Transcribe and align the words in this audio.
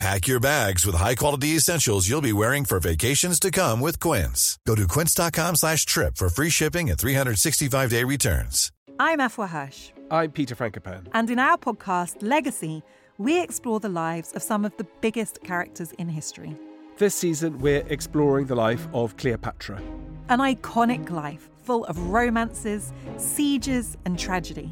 Pack 0.00 0.26
your 0.26 0.40
bags 0.40 0.84
with 0.84 0.96
high-quality 0.96 1.48
essentials 1.50 2.08
you'll 2.08 2.20
be 2.20 2.32
wearing 2.32 2.64
for 2.64 2.80
vacations 2.80 3.38
to 3.40 3.50
come 3.50 3.80
with 3.80 4.00
Quince. 4.00 4.58
Go 4.66 4.74
to 4.74 4.86
quince.com 4.88 5.54
slash 5.56 5.86
trip 5.86 6.16
for 6.16 6.28
free 6.28 6.50
shipping 6.50 6.90
and 6.90 6.98
365-day 6.98 8.02
returns. 8.04 8.70
I'm 8.98 9.18
Afua 9.20 9.48
Hirsch, 9.48 9.90
I'm 10.10 10.30
Peter 10.32 10.54
Frankopan. 10.56 11.06
and 11.14 11.30
in 11.30 11.38
our 11.38 11.56
podcast, 11.56 12.16
Legacy, 12.22 12.82
we 13.18 13.40
explore 13.40 13.80
the 13.80 13.88
lives 13.88 14.32
of 14.32 14.42
some 14.42 14.64
of 14.64 14.76
the 14.76 14.86
biggest 15.00 15.42
characters 15.44 15.92
in 15.92 16.08
history. 16.08 16.56
This 16.98 17.14
season, 17.14 17.58
we're 17.60 17.84
exploring 17.88 18.46
the 18.46 18.54
life 18.56 18.86
of 18.92 19.16
Cleopatra. 19.16 19.80
An 20.28 20.38
iconic 20.40 21.10
life 21.10 21.48
full 21.62 21.84
of 21.86 21.98
romances, 22.10 22.92
sieges, 23.16 23.96
and 24.04 24.18
tragedy. 24.18 24.70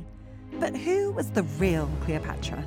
But 0.61 0.77
who 0.77 1.13
was 1.13 1.31
the 1.31 1.43
real 1.59 1.89
Cleopatra? 2.05 2.67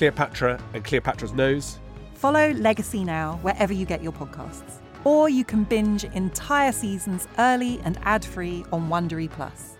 Cleopatra, 0.00 0.58
and 0.72 0.82
Cleopatra's 0.82 1.34
nose, 1.34 1.78
Follow 2.14 2.52
Legacy 2.52 3.04
now 3.04 3.38
wherever 3.42 3.74
you 3.74 3.84
get 3.84 4.02
your 4.02 4.12
podcasts. 4.12 4.78
Or 5.04 5.28
you 5.28 5.44
can 5.44 5.64
binge 5.64 6.04
entire 6.04 6.72
seasons 6.72 7.28
early 7.38 7.82
and 7.84 7.98
ad 8.02 8.24
free 8.24 8.64
on 8.72 8.88
Wondery 8.88 9.30
Plus. 9.30 9.76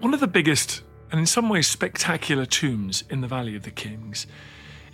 One 0.00 0.12
of 0.12 0.20
the 0.20 0.26
biggest 0.26 0.82
and 1.10 1.18
in 1.18 1.24
some 1.24 1.48
ways 1.48 1.66
spectacular 1.66 2.44
tombs 2.44 3.04
in 3.08 3.22
the 3.22 3.26
Valley 3.26 3.56
of 3.56 3.62
the 3.62 3.70
Kings 3.70 4.26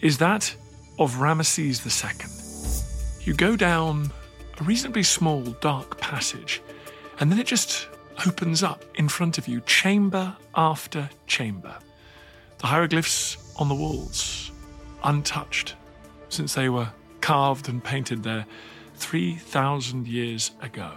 is 0.01 0.19
that 0.19 0.55
of 1.01 1.17
Ramesses 1.17 1.85
II. 1.85 3.27
You 3.27 3.35
go 3.35 3.57
down 3.57 4.13
a 4.61 4.63
reasonably 4.63 5.03
small, 5.03 5.41
dark 5.61 5.99
passage, 5.99 6.63
and 7.21 7.31
then 7.31 7.39
it 7.39 7.47
just 7.47 7.89
opens 8.27 8.63
up 8.63 8.85
in 8.97 9.09
front 9.09 9.39
of 9.39 9.49
you, 9.49 9.61
chamber 9.63 10.37
after 10.55 11.09
chamber. 11.27 11.75
The 12.59 12.67
hieroglyphs 12.67 13.37
on 13.57 13.69
the 13.69 13.75
walls, 13.75 14.51
untouched, 15.03 15.75
since 16.29 16.55
they 16.55 16.69
were 16.69 16.89
carved 17.21 17.69
and 17.69 17.83
painted 17.83 18.23
there 18.23 18.47
3,000 18.97 20.07
years 20.07 20.53
ago. 20.61 20.93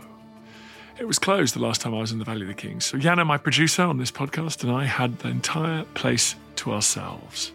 It 0.97 1.07
was 1.07 1.19
closed 1.19 1.55
the 1.55 1.59
last 1.59 1.81
time 1.81 1.93
I 1.93 1.99
was 1.99 2.11
in 2.11 2.19
the 2.19 2.25
Valley 2.25 2.43
of 2.43 2.47
the 2.47 2.53
Kings. 2.53 2.85
So 2.85 2.97
Yana, 2.97 3.25
my 3.25 3.37
producer 3.37 3.83
on 3.83 3.97
this 3.97 4.11
podcast, 4.11 4.63
and 4.63 4.71
I 4.71 4.85
had 4.85 5.19
the 5.19 5.27
entire 5.27 5.83
place 5.93 6.35
to 6.57 6.71
ourselves. 6.71 7.51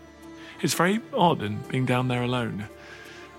It's 0.60 0.74
very 0.74 1.00
odd 1.14 1.42
in 1.42 1.58
being 1.68 1.86
down 1.86 2.08
there 2.08 2.22
alone. 2.22 2.66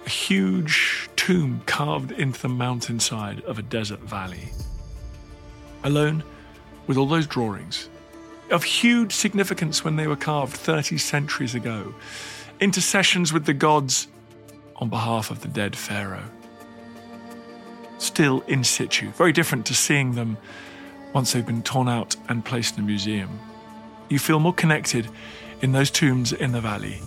A 0.06 0.10
huge 0.10 1.08
tomb 1.16 1.62
carved 1.68 2.12
into 2.12 2.42
the 2.42 2.50
mountainside 2.50 3.42
of 3.42 3.60
a 3.60 3.62
desert 3.62 4.00
valley. 4.00 4.50
Alone 5.84 6.24
with 6.88 6.98
all 6.98 7.06
those 7.06 7.28
drawings 7.28 7.90
of 8.50 8.64
huge 8.64 9.14
significance 9.14 9.84
when 9.84 9.96
they 9.96 10.08
were 10.08 10.16
carved 10.16 10.54
30 10.54 10.98
centuries 10.98 11.56
ago. 11.56 11.94
Intercessions 12.60 13.32
with 13.32 13.46
the 13.46 13.54
gods 13.54 14.08
on 14.76 14.90
behalf 14.90 15.32
of 15.32 15.42
the 15.42 15.48
dead 15.48 15.76
pharaoh 15.76 16.30
still 18.02 18.42
in 18.48 18.64
situ, 18.64 19.12
very 19.12 19.32
different 19.32 19.66
to 19.68 19.76
seeing 19.76 20.14
them 20.14 20.38
once 21.14 21.34
they've 21.34 21.46
been 21.46 21.64
torn 21.64 21.88
out 21.88 22.16
and 22.30 22.44
placed 22.44 22.78
in 22.78 22.84
a 22.84 22.88
museum. 22.88 23.40
You 24.10 24.20
feel 24.20 24.40
more 24.40 24.54
connected 24.54 25.08
in 25.62 25.72
those 25.72 25.92
tombs 25.92 26.34
in 26.34 26.52
the 26.52 26.62
valley 26.62 27.00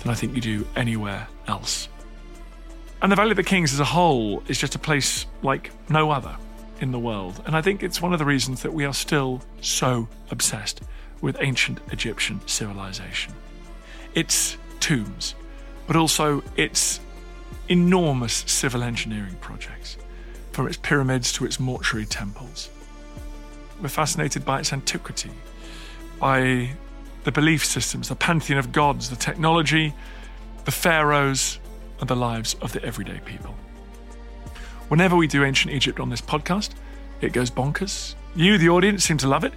than 0.00 0.10
I 0.10 0.14
think 0.14 0.34
you 0.34 0.40
do 0.40 0.66
anywhere 0.76 1.28
else. 1.46 1.88
And 3.00 3.12
the 3.12 3.16
Valley 3.16 3.32
of 3.32 3.36
the 3.36 3.44
Kings 3.44 3.72
as 3.72 3.80
a 3.80 3.84
whole 3.84 4.42
is 4.48 4.58
just 4.58 4.74
a 4.74 4.78
place 4.78 5.26
like 5.42 5.70
no 5.90 6.10
other 6.10 6.36
in 6.80 6.92
the 6.92 6.98
world. 6.98 7.42
And 7.46 7.56
I 7.56 7.62
think 7.62 7.82
it's 7.82 8.00
one 8.02 8.12
of 8.12 8.18
the 8.18 8.24
reasons 8.24 8.62
that 8.62 8.72
we 8.72 8.84
are 8.84 8.94
still 8.94 9.42
so 9.60 10.08
obsessed 10.30 10.82
with 11.20 11.36
ancient 11.40 11.80
Egyptian 11.92 12.40
civilization. 12.46 13.32
Its 14.14 14.56
tombs, 14.80 15.34
but 15.86 15.96
also 15.96 16.42
its 16.56 17.00
enormous 17.68 18.44
civil 18.46 18.82
engineering 18.82 19.36
projects 19.40 19.96
from 20.52 20.66
its 20.66 20.76
pyramids 20.76 21.32
to 21.32 21.44
its 21.44 21.58
mortuary 21.58 22.06
temples. 22.06 22.70
We're 23.80 23.88
fascinated 23.88 24.44
by 24.44 24.60
its 24.60 24.72
antiquity, 24.72 25.30
by 26.20 26.70
the 27.24 27.32
belief 27.32 27.64
systems, 27.64 28.08
the 28.08 28.16
pantheon 28.16 28.58
of 28.58 28.70
gods, 28.70 29.10
the 29.10 29.16
technology, 29.16 29.94
the 30.64 30.70
pharaohs, 30.70 31.58
and 32.00 32.08
the 32.08 32.16
lives 32.16 32.54
of 32.60 32.72
the 32.72 32.84
everyday 32.84 33.20
people. 33.24 33.54
Whenever 34.88 35.16
we 35.16 35.26
do 35.26 35.44
ancient 35.44 35.72
Egypt 35.72 35.98
on 35.98 36.10
this 36.10 36.20
podcast, 36.20 36.70
it 37.20 37.32
goes 37.32 37.50
bonkers. 37.50 38.14
You, 38.36 38.58
the 38.58 38.68
audience, 38.68 39.04
seem 39.04 39.16
to 39.18 39.28
love 39.28 39.42
it, 39.42 39.52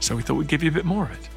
so 0.00 0.16
we 0.16 0.22
thought 0.22 0.34
we'd 0.34 0.48
give 0.48 0.62
you 0.62 0.70
a 0.70 0.72
bit 0.72 0.86
more 0.86 1.04
of 1.04 1.12
it. 1.12 1.28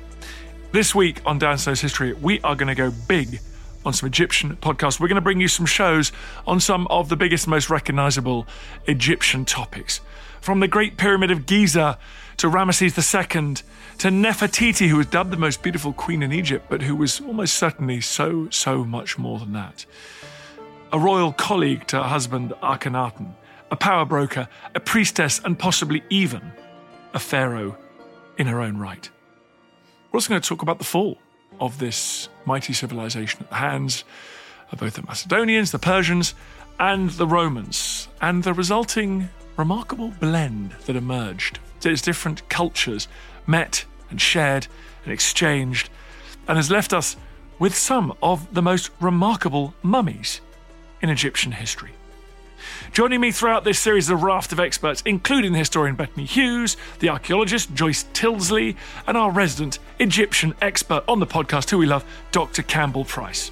This 0.71 0.95
week 0.95 1.21
on 1.25 1.39
Snow's 1.57 1.81
History, 1.81 2.13
we 2.13 2.39
are 2.41 2.55
going 2.55 2.69
to 2.69 2.75
go 2.75 2.89
big 2.89 3.41
on 3.85 3.91
some 3.91 4.07
Egyptian 4.07 4.55
podcasts. 4.55 4.99
We're 4.99 5.09
going 5.09 5.15
to 5.15 5.21
bring 5.21 5.41
you 5.41 5.49
some 5.49 5.65
shows 5.65 6.13
on 6.47 6.61
some 6.61 6.87
of 6.87 7.09
the 7.09 7.17
biggest, 7.17 7.47
most 7.47 7.69
recognizable 7.69 8.47
Egyptian 8.87 9.43
topics. 9.43 9.99
From 10.39 10.61
the 10.61 10.67
Great 10.67 10.97
Pyramid 10.97 11.29
of 11.29 11.45
Giza 11.45 11.97
to 12.37 12.47
Ramesses 12.47 12.97
II 12.97 13.63
to 13.99 14.07
Nefertiti, 14.07 14.87
who 14.87 14.97
was 14.97 15.07
dubbed 15.07 15.31
the 15.31 15.37
most 15.37 15.61
beautiful 15.61 15.91
queen 15.93 16.23
in 16.23 16.31
Egypt, 16.31 16.67
but 16.69 16.81
who 16.81 16.95
was 16.95 17.19
almost 17.21 17.55
certainly 17.55 18.01
so, 18.01 18.47
so 18.49 18.83
much 18.85 19.17
more 19.17 19.37
than 19.39 19.53
that. 19.53 19.85
A 20.93 20.99
royal 20.99 21.33
colleague 21.33 21.87
to 21.87 21.97
her 21.97 22.07
husband 22.07 22.53
Akhenaten, 22.61 23.33
a 23.71 23.75
power 23.75 24.05
broker, 24.05 24.47
a 24.75 24.79
priestess, 24.79 25.41
and 25.43 25.57
possibly 25.57 26.03
even 26.11 26.53
a 27.15 27.19
pharaoh 27.19 27.75
in 28.37 28.45
her 28.45 28.61
own 28.61 28.77
right. 28.77 29.09
We're 30.11 30.17
also 30.17 30.29
going 30.29 30.41
to 30.43 30.47
talk 30.47 30.61
about 30.61 30.77
the 30.77 30.83
fall 30.83 31.17
of 31.59 31.79
this 31.79 32.29
mighty 32.45 32.73
civilization 32.73 33.41
at 33.41 33.49
the 33.49 33.55
hands 33.55 34.03
of 34.71 34.77
both 34.81 34.93
the 34.93 35.01
Macedonians, 35.01 35.71
the 35.71 35.79
Persians, 35.79 36.35
and 36.79 37.09
the 37.09 37.25
Romans, 37.25 38.07
and 38.21 38.43
the 38.43 38.53
resulting 38.53 39.29
remarkable 39.57 40.13
blend 40.19 40.75
that 40.85 40.95
emerged. 40.95 41.57
Its 41.83 42.03
different 42.03 42.47
cultures 42.49 43.07
met 43.47 43.85
and 44.11 44.21
shared 44.21 44.67
and 45.05 45.11
exchanged, 45.11 45.89
and 46.47 46.55
has 46.55 46.69
left 46.69 46.93
us 46.93 47.15
with 47.57 47.73
some 47.73 48.15
of 48.21 48.53
the 48.53 48.61
most 48.61 48.91
remarkable 48.99 49.73
mummies 49.81 50.39
in 51.03 51.09
Egyptian 51.09 51.52
history. 51.52 51.91
Joining 52.94 53.20
me 53.20 53.32
throughout 53.32 53.64
this 53.64 53.79
series 53.79 54.05
is 54.05 54.09
a 54.09 54.16
raft 54.16 54.52
of 54.53 54.59
experts, 54.59 55.03
including 55.05 55.52
the 55.52 55.59
historian 55.59 55.96
Bettany 55.96 56.26
Hughes, 56.26 56.78
the 57.00 57.09
archaeologist 57.09 57.73
Joyce 57.73 58.05
Tyldesley, 58.14 58.78
and 59.05 59.17
our 59.17 59.32
resident 59.32 59.79
Egyptian 60.00 60.55
expert 60.61 61.03
on 61.08 61.20
the 61.20 61.28
podcast, 61.28 61.70
who 61.70 61.78
we 61.78 61.85
love, 61.85 62.05
Dr. 62.32 62.64
Campbell 62.64 63.03
Price. 63.03 63.52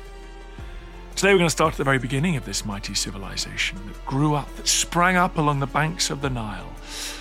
Today, 1.15 1.33
we're 1.33 1.39
going 1.39 1.47
to 1.47 1.51
start 1.51 1.73
at 1.73 1.77
the 1.77 1.83
very 1.83 1.99
beginning 1.99 2.37
of 2.37 2.45
this 2.45 2.65
mighty 2.65 2.93
civilization 2.93 3.77
that 3.85 4.05
grew 4.05 4.33
up, 4.33 4.55
that 4.55 4.67
sprang 4.67 5.17
up 5.17 5.37
along 5.37 5.59
the 5.59 5.67
banks 5.67 6.09
of 6.09 6.21
the 6.21 6.29
Nile. 6.29 6.71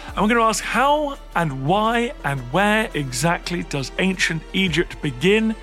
And 0.09 0.17
we're 0.17 0.29
going 0.29 0.41
to 0.41 0.45
ask 0.45 0.63
how 0.63 1.19
and 1.35 1.67
why 1.67 2.13
and 2.25 2.41
where 2.53 2.89
exactly 2.95 3.65
does 3.65 3.91
ancient 3.99 4.43
Egypt 4.53 5.01
begin? 5.03 5.57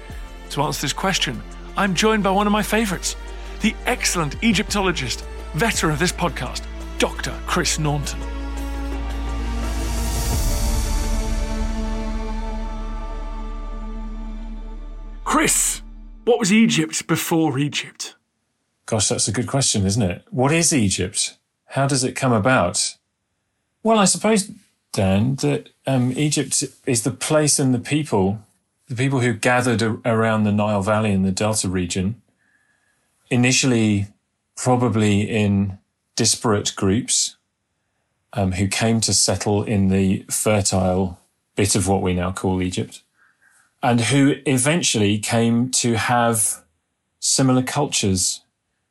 To 0.51 0.61
answer 0.61 0.81
this 0.81 0.93
question, 0.93 1.41
I'm 1.77 1.93
joined 1.93 2.23
by 2.23 2.31
one 2.31 2.47
of 2.47 2.53
my 2.53 2.63
favorites, 2.63 3.15
the 3.61 3.75
excellent 3.85 4.41
Egyptologist, 4.43 5.23
veteran 5.53 5.93
of 5.93 5.99
this 5.99 6.11
podcast, 6.11 6.63
Dr. 6.99 7.33
Chris 7.45 7.77
Naunton. 7.77 8.19
Chris, 15.23 15.81
what 16.23 16.39
was 16.39 16.51
Egypt 16.51 17.05
before 17.05 17.59
Egypt? 17.59 18.15
Gosh, 18.85 19.09
that's 19.09 19.27
a 19.27 19.33
good 19.33 19.47
question, 19.47 19.85
isn't 19.85 20.01
it? 20.01 20.23
What 20.31 20.51
is 20.53 20.71
Egypt? 20.71 21.37
How 21.65 21.85
does 21.85 22.03
it 22.03 22.15
come 22.15 22.31
about? 22.31 22.95
Well, 23.83 23.99
I 23.99 24.05
suppose, 24.05 24.49
Dan, 24.93 25.35
that 25.35 25.69
um, 25.85 26.13
Egypt 26.13 26.63
is 26.85 27.03
the 27.03 27.11
place 27.11 27.59
and 27.59 27.73
the 27.73 27.79
people, 27.79 28.39
the 28.87 28.95
people 28.95 29.19
who 29.19 29.33
gathered 29.33 29.81
around 30.05 30.43
the 30.43 30.51
Nile 30.51 30.81
Valley 30.81 31.11
and 31.11 31.25
the 31.25 31.31
Delta 31.31 31.67
region, 31.67 32.21
initially 33.29 34.07
probably 34.55 35.21
in 35.21 35.77
disparate 36.15 36.73
groups 36.75 37.37
um, 38.33 38.53
who 38.53 38.67
came 38.67 38.99
to 39.01 39.13
settle 39.13 39.63
in 39.63 39.89
the 39.89 40.25
fertile 40.29 41.19
bit 41.55 41.75
of 41.75 41.87
what 41.87 42.01
we 42.01 42.13
now 42.13 42.31
call 42.31 42.61
Egypt, 42.61 43.01
and 43.81 44.01
who 44.01 44.35
eventually 44.45 45.17
came 45.17 45.69
to 45.69 45.95
have 45.95 46.63
similar 47.19 47.63
cultures. 47.63 48.41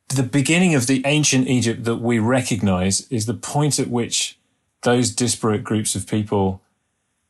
The 0.08 0.22
beginning 0.22 0.74
of 0.74 0.86
the 0.86 1.02
ancient 1.04 1.48
Egypt 1.48 1.84
that 1.84 1.96
we 1.96 2.18
recognize 2.18 3.06
is 3.08 3.26
the 3.26 3.34
point 3.34 3.78
at 3.78 3.88
which 3.88 4.38
those 4.82 5.10
disparate 5.10 5.64
groups 5.64 5.94
of 5.94 6.06
people 6.06 6.60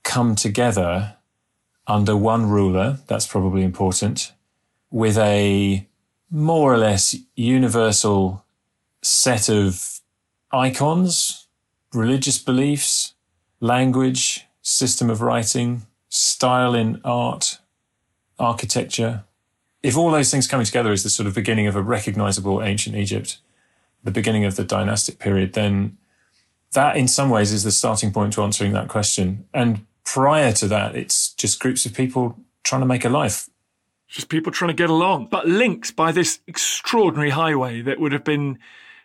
come 0.02 0.36
together 0.36 1.16
under 1.86 2.16
one 2.16 2.48
ruler. 2.48 2.98
That's 3.06 3.26
probably 3.26 3.62
important 3.62 4.32
with 4.90 5.18
a 5.18 5.86
more 6.30 6.72
or 6.72 6.78
less 6.78 7.16
universal 7.34 8.44
set 9.02 9.48
of 9.48 10.00
icons, 10.52 11.46
religious 11.92 12.38
beliefs, 12.38 13.14
language, 13.60 14.46
system 14.62 15.08
of 15.10 15.20
writing, 15.20 15.86
style 16.08 16.74
in 16.74 17.00
art, 17.04 17.58
architecture. 18.38 19.24
If 19.82 19.96
all 19.96 20.10
those 20.10 20.30
things 20.30 20.48
coming 20.48 20.66
together 20.66 20.92
is 20.92 21.02
the 21.02 21.10
sort 21.10 21.26
of 21.26 21.34
beginning 21.34 21.66
of 21.66 21.76
a 21.76 21.82
recognizable 21.82 22.62
ancient 22.62 22.96
Egypt, 22.96 23.38
the 24.02 24.10
beginning 24.10 24.44
of 24.44 24.56
the 24.56 24.64
dynastic 24.64 25.18
period, 25.18 25.52
then 25.52 25.96
that 26.72 26.96
in 26.96 27.08
some 27.08 27.30
ways 27.30 27.52
is 27.52 27.62
the 27.62 27.70
starting 27.70 28.12
point 28.12 28.32
to 28.34 28.42
answering 28.42 28.72
that 28.72 28.88
question. 28.88 29.46
And 29.54 29.86
prior 30.04 30.52
to 30.52 30.68
that, 30.68 30.96
it's 30.96 31.32
just 31.34 31.60
groups 31.60 31.86
of 31.86 31.94
people 31.94 32.36
trying 32.64 32.82
to 32.82 32.86
make 32.86 33.04
a 33.04 33.08
life. 33.08 33.48
Just 34.08 34.28
people 34.28 34.52
trying 34.52 34.68
to 34.68 34.74
get 34.74 34.90
along, 34.90 35.28
but 35.30 35.46
linked 35.46 35.96
by 35.96 36.12
this 36.12 36.40
extraordinary 36.46 37.30
highway 37.30 37.80
that 37.82 37.98
would 37.98 38.12
have 38.12 38.24
been 38.24 38.58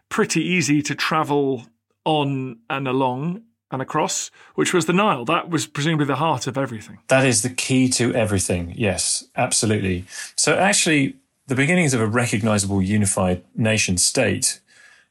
pretty 0.10 0.44
easy 0.44 0.82
to 0.84 0.94
travel 0.94 1.66
on 2.06 2.60
and 2.70 2.88
along 2.88 3.42
and 3.72 3.82
across, 3.82 4.30
which 4.56 4.74
was 4.74 4.86
the 4.86 4.94
Nile. 4.94 5.26
That 5.26 5.50
was 5.50 5.66
presumably 5.66 6.06
the 6.06 6.18
heart 6.18 6.46
of 6.46 6.58
everything. 6.58 7.00
That 7.08 7.26
is 7.26 7.42
the 7.42 7.50
key 7.50 7.90
to 7.90 8.14
everything. 8.14 8.74
Yes, 8.78 9.28
absolutely. 9.36 10.06
So 10.36 10.56
actually, 10.56 11.16
the 11.48 11.56
beginnings 11.56 11.94
of 11.94 12.02
a 12.02 12.08
recognizable 12.08 12.82
unified 12.82 13.44
nation 13.56 13.98
state, 13.98 14.60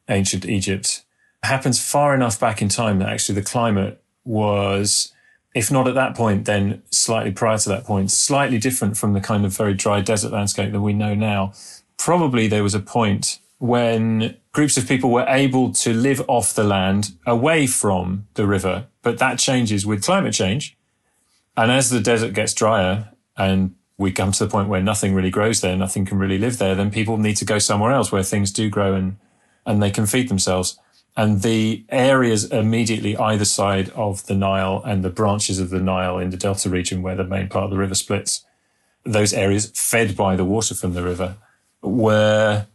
ancient 0.09 0.45
Egypt, 0.47 1.05
happens 1.43 1.83
far 1.83 2.15
enough 2.15 2.39
back 2.39 2.61
in 2.61 2.69
time 2.69 2.99
that 2.99 3.09
actually 3.09 3.35
the 3.37 3.43
climate 3.43 4.03
was, 4.25 5.13
if 5.55 5.71
not 5.71 5.89
at 5.89 5.95
that 5.95 6.15
point, 6.15 6.45
then 6.45 6.83
slightly 6.91 7.33
prior 7.33 7.59
to 7.59 7.69
that 7.69 7.85
point, 7.85 8.11
slightly 8.11 8.59
different 8.59 8.97
from 8.97 9.13
the 9.13 9.21
kind 9.21 9.45
of 9.45 9.57
very 9.57 9.75
dry 9.75 10.01
desert 10.01 10.33
landscape 10.33 10.73
that 10.73 10.81
we 10.81 10.93
know 10.93 11.15
now. 11.15 11.53
Probably 11.97 12.47
there 12.47 12.63
was 12.63 12.75
a 12.75 12.81
point 12.81 13.41
when 13.59 14.37
groups 14.53 14.77
of 14.77 14.89
people 14.89 15.11
were 15.11 15.27
able 15.29 15.73
to 15.73 15.93
live 15.93 16.23
off 16.29 16.55
the 16.55 16.65
land 16.65 17.13
away 17.27 17.67
from 17.67 18.27
the 18.35 18.47
river. 18.47 18.87
But 19.03 19.19
that 19.19 19.39
changes 19.39 19.85
with 19.85 20.03
climate 20.03 20.35
change. 20.35 20.77
And 21.57 21.71
as 21.71 21.91
the 21.91 22.01
desert 22.01 22.33
gets 22.33 22.55
drier 22.55 23.11
and 23.37 23.75
we 23.99 24.13
come 24.13 24.33
to 24.33 24.45
the 24.45 24.51
point 24.51 24.69
where 24.69 24.83
nothing 24.83 25.15
really 25.15 25.31
grows 25.31 25.61
there, 25.61 25.77
nothing 25.77 26.07
can 26.07 26.19
really 26.19 26.39
live 26.39 26.59
there, 26.59 26.75
then 26.75 26.91
people 26.91 27.19
need 27.19 27.37
to 27.37 27.45
go 27.45 27.59
somewhere 27.59 27.93
else 27.93 28.11
where 28.11 28.23
things 28.23 28.51
do 28.51 28.71
grow 28.71 28.95
and, 28.95 29.17
and 29.67 29.83
they 29.83 29.91
can 29.91 30.07
feed 30.07 30.29
themselves. 30.29 30.79
And 31.21 31.43
the 31.43 31.85
areas 31.91 32.47
immediately 32.51 33.15
either 33.15 33.45
side 33.45 33.91
of 33.91 34.25
the 34.25 34.35
Nile 34.35 34.83
and 34.87 35.05
the 35.05 35.11
branches 35.11 35.59
of 35.59 35.69
the 35.69 35.79
Nile 35.79 36.17
in 36.17 36.31
the 36.31 36.39
Delta 36.39 36.71
region 36.71 37.03
where 37.03 37.15
the 37.15 37.25
main 37.25 37.47
part 37.51 37.65
of 37.65 37.71
the 37.71 37.77
river 37.77 37.95
splits, 37.95 38.47
those 39.05 39.35
areas 39.35 39.71
fed 39.75 40.17
by 40.17 40.35
the 40.35 40.47
water 40.47 40.75
from 40.75 40.95
the 40.95 41.03
river 41.03 41.37
were 41.83 42.69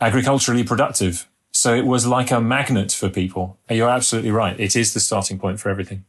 agriculturally 0.00 0.64
productive. 0.64 1.28
So 1.52 1.74
it 1.74 1.84
was 1.84 2.06
like 2.06 2.30
a 2.30 2.40
magnet 2.40 2.90
for 2.90 3.10
people. 3.10 3.58
You're 3.68 3.90
absolutely 3.90 4.30
right. 4.30 4.58
It 4.58 4.76
is 4.76 4.94
the 4.94 5.00
starting 5.00 5.38
point 5.38 5.60
for 5.60 5.68
everything. 5.68 6.06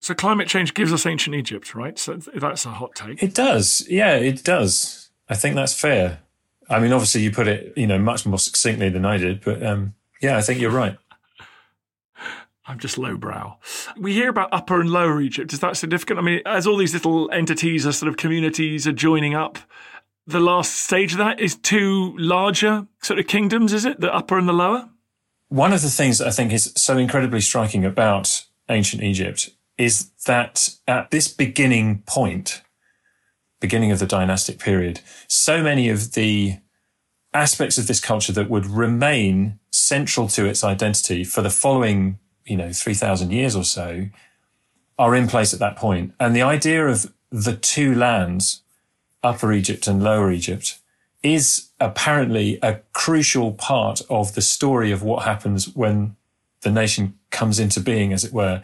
So 0.00 0.12
climate 0.12 0.48
change 0.48 0.74
gives 0.74 0.92
us 0.92 1.06
ancient 1.06 1.34
Egypt, 1.34 1.74
right? 1.74 1.98
So 1.98 2.16
that's 2.16 2.66
a 2.66 2.72
hot 2.72 2.94
take. 2.94 3.22
It 3.22 3.32
does. 3.32 3.86
Yeah, 3.88 4.16
it 4.16 4.44
does. 4.44 5.08
I 5.30 5.34
think 5.34 5.54
that's 5.54 5.72
fair. 5.72 6.18
I 6.68 6.78
mean, 6.78 6.92
obviously 6.92 7.22
you 7.22 7.30
put 7.30 7.48
it, 7.48 7.72
you 7.74 7.86
know, 7.86 7.98
much 7.98 8.26
more 8.26 8.38
succinctly 8.38 8.90
than 8.90 9.06
I 9.06 9.16
did, 9.16 9.40
but 9.42 9.62
um, 9.62 9.94
yeah, 10.20 10.36
I 10.36 10.42
think 10.42 10.60
you're 10.60 10.70
right. 10.70 10.98
I'm 12.68 12.78
just 12.78 12.98
lowbrow. 12.98 13.58
We 13.96 14.12
hear 14.12 14.28
about 14.28 14.48
Upper 14.52 14.80
and 14.80 14.90
Lower 14.90 15.20
Egypt. 15.20 15.52
Is 15.52 15.60
that 15.60 15.76
significant? 15.76 16.18
I 16.18 16.22
mean, 16.22 16.40
as 16.44 16.66
all 16.66 16.76
these 16.76 16.94
little 16.94 17.30
entities 17.30 17.86
are 17.86 17.92
sort 17.92 18.08
of 18.08 18.16
communities 18.16 18.86
are 18.86 18.92
joining 18.92 19.34
up, 19.34 19.58
the 20.26 20.40
last 20.40 20.74
stage 20.74 21.12
of 21.12 21.18
that 21.18 21.38
is 21.38 21.54
two 21.54 22.16
larger 22.18 22.86
sort 23.02 23.20
of 23.20 23.28
kingdoms, 23.28 23.72
is 23.72 23.84
it? 23.84 24.00
The 24.00 24.12
upper 24.12 24.36
and 24.36 24.48
the 24.48 24.52
lower? 24.52 24.88
One 25.48 25.72
of 25.72 25.82
the 25.82 25.90
things 25.90 26.18
that 26.18 26.26
I 26.26 26.32
think 26.32 26.52
is 26.52 26.72
so 26.76 26.98
incredibly 26.98 27.40
striking 27.40 27.84
about 27.84 28.44
ancient 28.68 29.02
Egypt 29.02 29.50
is 29.78 30.10
that 30.26 30.70
at 30.88 31.12
this 31.12 31.28
beginning 31.28 32.02
point, 32.06 32.62
beginning 33.60 33.92
of 33.92 34.00
the 34.00 34.06
dynastic 34.06 34.58
period, 34.58 35.00
so 35.28 35.62
many 35.62 35.88
of 35.88 36.12
the 36.12 36.58
aspects 37.32 37.78
of 37.78 37.86
this 37.86 38.00
culture 38.00 38.32
that 38.32 38.50
would 38.50 38.66
remain 38.66 39.60
central 39.70 40.26
to 40.28 40.46
its 40.46 40.64
identity 40.64 41.22
for 41.22 41.42
the 41.42 41.50
following, 41.50 42.18
you 42.46 42.56
know, 42.56 42.72
3000 42.72 43.30
years 43.30 43.56
or 43.56 43.64
so 43.64 44.08
are 44.98 45.14
in 45.14 45.28
place 45.28 45.52
at 45.52 45.60
that 45.60 45.76
point. 45.76 46.12
And 46.18 46.34
the 46.34 46.42
idea 46.42 46.86
of 46.86 47.12
the 47.30 47.56
two 47.56 47.94
lands 47.94 48.62
Upper 49.22 49.52
Egypt 49.52 49.86
and 49.86 50.02
Lower 50.02 50.30
Egypt 50.30 50.78
is 51.22 51.70
apparently 51.80 52.58
a 52.62 52.80
crucial 52.92 53.52
part 53.52 54.00
of 54.08 54.34
the 54.34 54.42
story 54.42 54.92
of 54.92 55.02
what 55.02 55.24
happens 55.24 55.74
when 55.74 56.14
the 56.60 56.70
nation 56.70 57.18
comes 57.30 57.58
into 57.58 57.80
being, 57.80 58.12
as 58.12 58.24
it 58.24 58.32
were. 58.32 58.62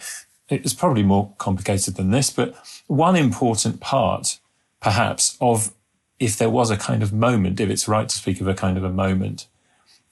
It's 0.48 0.74
probably 0.74 1.02
more 1.02 1.32
complicated 1.38 1.96
than 1.96 2.10
this, 2.10 2.30
but 2.30 2.54
one 2.86 3.16
important 3.16 3.80
part, 3.80 4.38
perhaps, 4.80 5.36
of 5.40 5.72
if 6.18 6.38
there 6.38 6.50
was 6.50 6.70
a 6.70 6.76
kind 6.76 7.02
of 7.02 7.12
moment, 7.12 7.58
if 7.58 7.68
it's 7.68 7.88
right 7.88 8.08
to 8.08 8.16
speak 8.16 8.40
of 8.40 8.46
a 8.46 8.54
kind 8.54 8.78
of 8.78 8.84
a 8.84 8.92
moment 8.92 9.48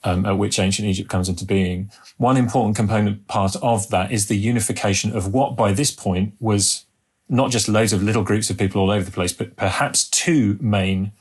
um, 0.03 0.25
at 0.25 0.37
which 0.37 0.59
ancient 0.59 0.87
Egypt 0.87 1.09
comes 1.09 1.29
into 1.29 1.45
being, 1.45 1.91
one 2.17 2.37
important 2.37 2.75
component 2.75 3.27
part 3.27 3.55
of 3.61 3.89
that 3.89 4.11
is 4.11 4.27
the 4.27 4.37
unification 4.37 5.15
of 5.15 5.33
what 5.33 5.55
by 5.55 5.71
this 5.71 5.91
point 5.91 6.33
was 6.39 6.85
not 7.29 7.49
just 7.49 7.69
loads 7.69 7.93
of 7.93 8.03
little 8.03 8.23
groups 8.23 8.49
of 8.49 8.57
people 8.57 8.81
all 8.81 8.91
over 8.91 9.05
the 9.05 9.11
place, 9.11 9.31
but 9.31 9.55
perhaps 9.55 10.09
two 10.09 10.57
main 10.59 11.11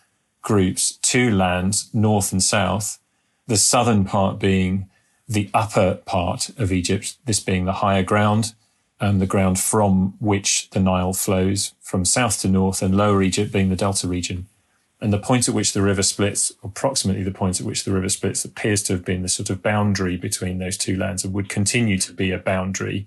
groups, 0.42 0.92
two 1.02 1.30
lands, 1.30 1.88
north 1.92 2.32
and 2.32 2.42
south, 2.42 2.98
the 3.46 3.56
southern 3.56 4.04
part 4.04 4.38
being 4.38 4.88
the 5.28 5.48
upper 5.54 5.94
part 6.06 6.50
of 6.58 6.72
Egypt, 6.72 7.16
this 7.24 7.38
being 7.38 7.64
the 7.64 7.74
higher 7.74 8.02
ground, 8.02 8.54
and 9.00 9.20
the 9.20 9.26
ground 9.26 9.58
from 9.58 10.14
which 10.18 10.68
the 10.70 10.80
Nile 10.80 11.12
flows 11.12 11.74
from 11.80 12.04
south 12.04 12.40
to 12.40 12.48
north, 12.48 12.82
and 12.82 12.96
lower 12.96 13.22
Egypt 13.22 13.52
being 13.52 13.70
the 13.70 13.76
delta 13.76 14.08
region. 14.08 14.46
And 15.00 15.12
the 15.12 15.18
point 15.18 15.48
at 15.48 15.54
which 15.54 15.72
the 15.72 15.82
river 15.82 16.02
splits, 16.02 16.52
approximately 16.62 17.22
the 17.22 17.30
point 17.30 17.58
at 17.58 17.66
which 17.66 17.84
the 17.84 17.92
river 17.92 18.08
splits, 18.08 18.44
appears 18.44 18.82
to 18.84 18.92
have 18.92 19.04
been 19.04 19.22
the 19.22 19.28
sort 19.28 19.48
of 19.48 19.62
boundary 19.62 20.16
between 20.16 20.58
those 20.58 20.76
two 20.76 20.96
lands 20.96 21.24
and 21.24 21.32
would 21.32 21.48
continue 21.48 21.96
to 21.98 22.12
be 22.12 22.30
a 22.30 22.38
boundary 22.38 23.06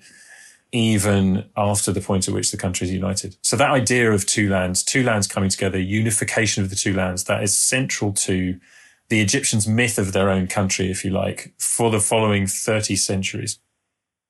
even 0.73 1.45
after 1.55 1.91
the 1.91 2.01
point 2.01 2.27
at 2.27 2.33
which 2.33 2.49
the 2.49 2.57
country 2.57 2.87
is 2.87 2.93
united. 2.93 3.37
So 3.43 3.55
that 3.55 3.69
idea 3.69 4.11
of 4.11 4.25
two 4.25 4.49
lands, 4.49 4.81
two 4.81 5.03
lands 5.03 5.27
coming 5.27 5.49
together, 5.49 5.79
unification 5.79 6.63
of 6.63 6.71
the 6.71 6.75
two 6.75 6.95
lands, 6.95 7.25
that 7.25 7.43
is 7.43 7.55
central 7.55 8.11
to 8.13 8.59
the 9.09 9.21
Egyptians' 9.21 9.67
myth 9.67 9.99
of 9.99 10.13
their 10.13 10.31
own 10.31 10.47
country, 10.47 10.89
if 10.89 11.05
you 11.05 11.11
like, 11.11 11.53
for 11.59 11.91
the 11.91 11.99
following 11.99 12.47
30 12.47 12.95
centuries. 12.95 13.59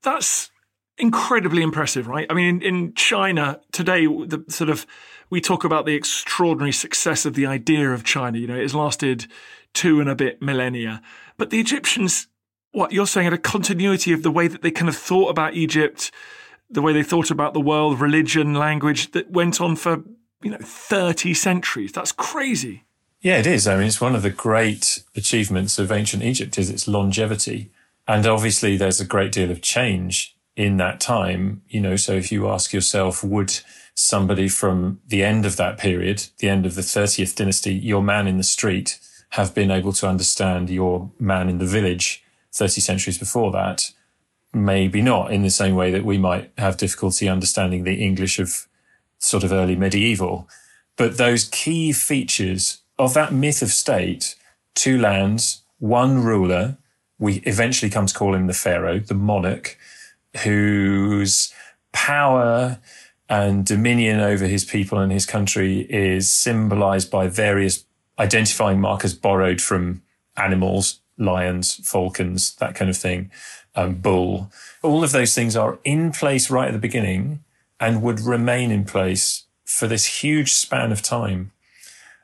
That's 0.01 0.51
incredibly 0.97 1.61
impressive, 1.63 2.07
right? 2.07 2.27
I 2.29 2.33
mean, 2.33 2.61
in, 2.61 2.75
in 2.75 2.93
China 2.93 3.61
today, 3.71 4.05
the 4.05 4.43
sort 4.49 4.69
of, 4.69 4.85
we 5.33 5.41
talk 5.41 5.63
about 5.63 5.87
the 5.87 5.95
extraordinary 5.95 6.71
success 6.71 7.25
of 7.25 7.33
the 7.33 7.47
idea 7.47 7.91
of 7.91 8.03
China. 8.03 8.37
You 8.37 8.45
know, 8.45 8.55
it 8.55 8.61
has 8.61 8.75
lasted 8.75 9.25
two 9.73 9.99
and 9.99 10.07
a 10.07 10.13
bit 10.13 10.43
millennia. 10.43 11.01
But 11.37 11.49
the 11.49 11.59
Egyptians 11.59 12.27
what 12.71 12.91
you're 12.91 13.07
saying 13.07 13.25
had 13.25 13.33
a 13.33 13.37
continuity 13.37 14.11
of 14.13 14.23
the 14.23 14.31
way 14.31 14.47
that 14.47 14.61
they 14.61 14.71
kind 14.71 14.89
of 14.89 14.95
thought 14.95 15.29
about 15.29 15.53
Egypt, 15.53 16.11
the 16.69 16.81
way 16.81 16.91
they 16.91 17.03
thought 17.03 17.31
about 17.31 17.53
the 17.53 17.61
world, 17.61 17.99
religion, 17.99 18.55
language 18.55 19.11
that 19.11 19.31
went 19.31 19.61
on 19.61 19.75
for, 19.75 20.03
you 20.41 20.51
know, 20.51 20.57
30 20.59 21.33
centuries. 21.33 21.91
That's 21.91 22.11
crazy. 22.11 22.83
Yeah, 23.21 23.37
it 23.37 23.47
is. 23.47 23.67
I 23.67 23.77
mean, 23.77 23.87
it's 23.87 24.01
one 24.01 24.15
of 24.15 24.23
the 24.23 24.31
great 24.31 25.03
achievements 25.15 25.79
of 25.79 25.91
ancient 25.91 26.23
Egypt 26.23 26.57
is 26.57 26.69
its 26.69 26.87
longevity. 26.87 27.71
And 28.07 28.25
obviously 28.25 28.75
there's 28.75 28.99
a 28.99 29.05
great 29.05 29.31
deal 29.31 29.51
of 29.51 29.61
change 29.61 30.35
in 30.55 30.77
that 30.77 30.99
time, 30.99 31.61
you 31.69 31.79
know, 31.79 31.95
so 31.95 32.13
if 32.13 32.31
you 32.31 32.47
ask 32.49 32.73
yourself, 32.73 33.23
would 33.23 33.59
somebody 33.95 34.47
from 34.47 34.99
the 35.07 35.23
end 35.23 35.45
of 35.45 35.55
that 35.57 35.77
period, 35.77 36.25
the 36.39 36.49
end 36.49 36.65
of 36.65 36.75
the 36.75 36.81
30th 36.81 37.35
dynasty, 37.35 37.73
your 37.73 38.01
man 38.01 38.27
in 38.27 38.37
the 38.37 38.43
street, 38.43 38.99
have 39.31 39.53
been 39.53 39.71
able 39.71 39.93
to 39.93 40.07
understand 40.07 40.69
your 40.69 41.11
man 41.19 41.49
in 41.49 41.57
the 41.57 41.65
village 41.65 42.23
30 42.53 42.81
centuries 42.81 43.17
before 43.17 43.51
that. 43.51 43.91
Maybe 44.53 45.01
not 45.01 45.31
in 45.31 45.41
the 45.41 45.49
same 45.49 45.75
way 45.75 45.91
that 45.91 46.05
we 46.05 46.17
might 46.17 46.51
have 46.57 46.77
difficulty 46.77 47.27
understanding 47.27 47.83
the 47.83 48.03
English 48.03 48.37
of 48.37 48.67
sort 49.17 49.43
of 49.43 49.51
early 49.51 49.75
medieval. 49.75 50.47
But 50.95 51.17
those 51.17 51.45
key 51.45 51.91
features 51.91 52.81
of 52.99 53.15
that 53.15 53.33
myth 53.33 53.63
of 53.63 53.71
state, 53.71 54.35
two 54.75 54.99
lands, 54.99 55.63
one 55.79 56.23
ruler, 56.23 56.77
we 57.17 57.37
eventually 57.45 57.89
come 57.89 58.05
to 58.05 58.13
call 58.13 58.35
him 58.35 58.47
the 58.47 58.53
pharaoh, 58.53 58.99
the 58.99 59.15
monarch, 59.15 59.77
whose 60.43 61.53
power 61.91 62.79
and 63.29 63.65
dominion 63.65 64.19
over 64.19 64.45
his 64.45 64.65
people 64.65 64.99
and 64.99 65.11
his 65.11 65.25
country 65.25 65.81
is 65.89 66.29
symbolized 66.29 67.09
by 67.09 67.27
various 67.27 67.85
identifying 68.19 68.79
markers 68.79 69.13
borrowed 69.13 69.61
from 69.61 70.01
animals, 70.37 70.99
lions, 71.17 71.75
falcons, 71.75 72.55
that 72.55 72.75
kind 72.75 72.89
of 72.89 72.97
thing, 72.97 73.31
um, 73.75 73.95
bull. 73.95 74.51
All 74.81 75.03
of 75.03 75.11
those 75.11 75.33
things 75.33 75.55
are 75.55 75.79
in 75.83 76.11
place 76.11 76.49
right 76.49 76.67
at 76.67 76.73
the 76.73 76.79
beginning 76.79 77.43
and 77.79 78.01
would 78.01 78.19
remain 78.19 78.71
in 78.71 78.85
place 78.85 79.43
for 79.65 79.87
this 79.87 80.21
huge 80.21 80.53
span 80.53 80.91
of 80.91 81.01
time. 81.01 81.51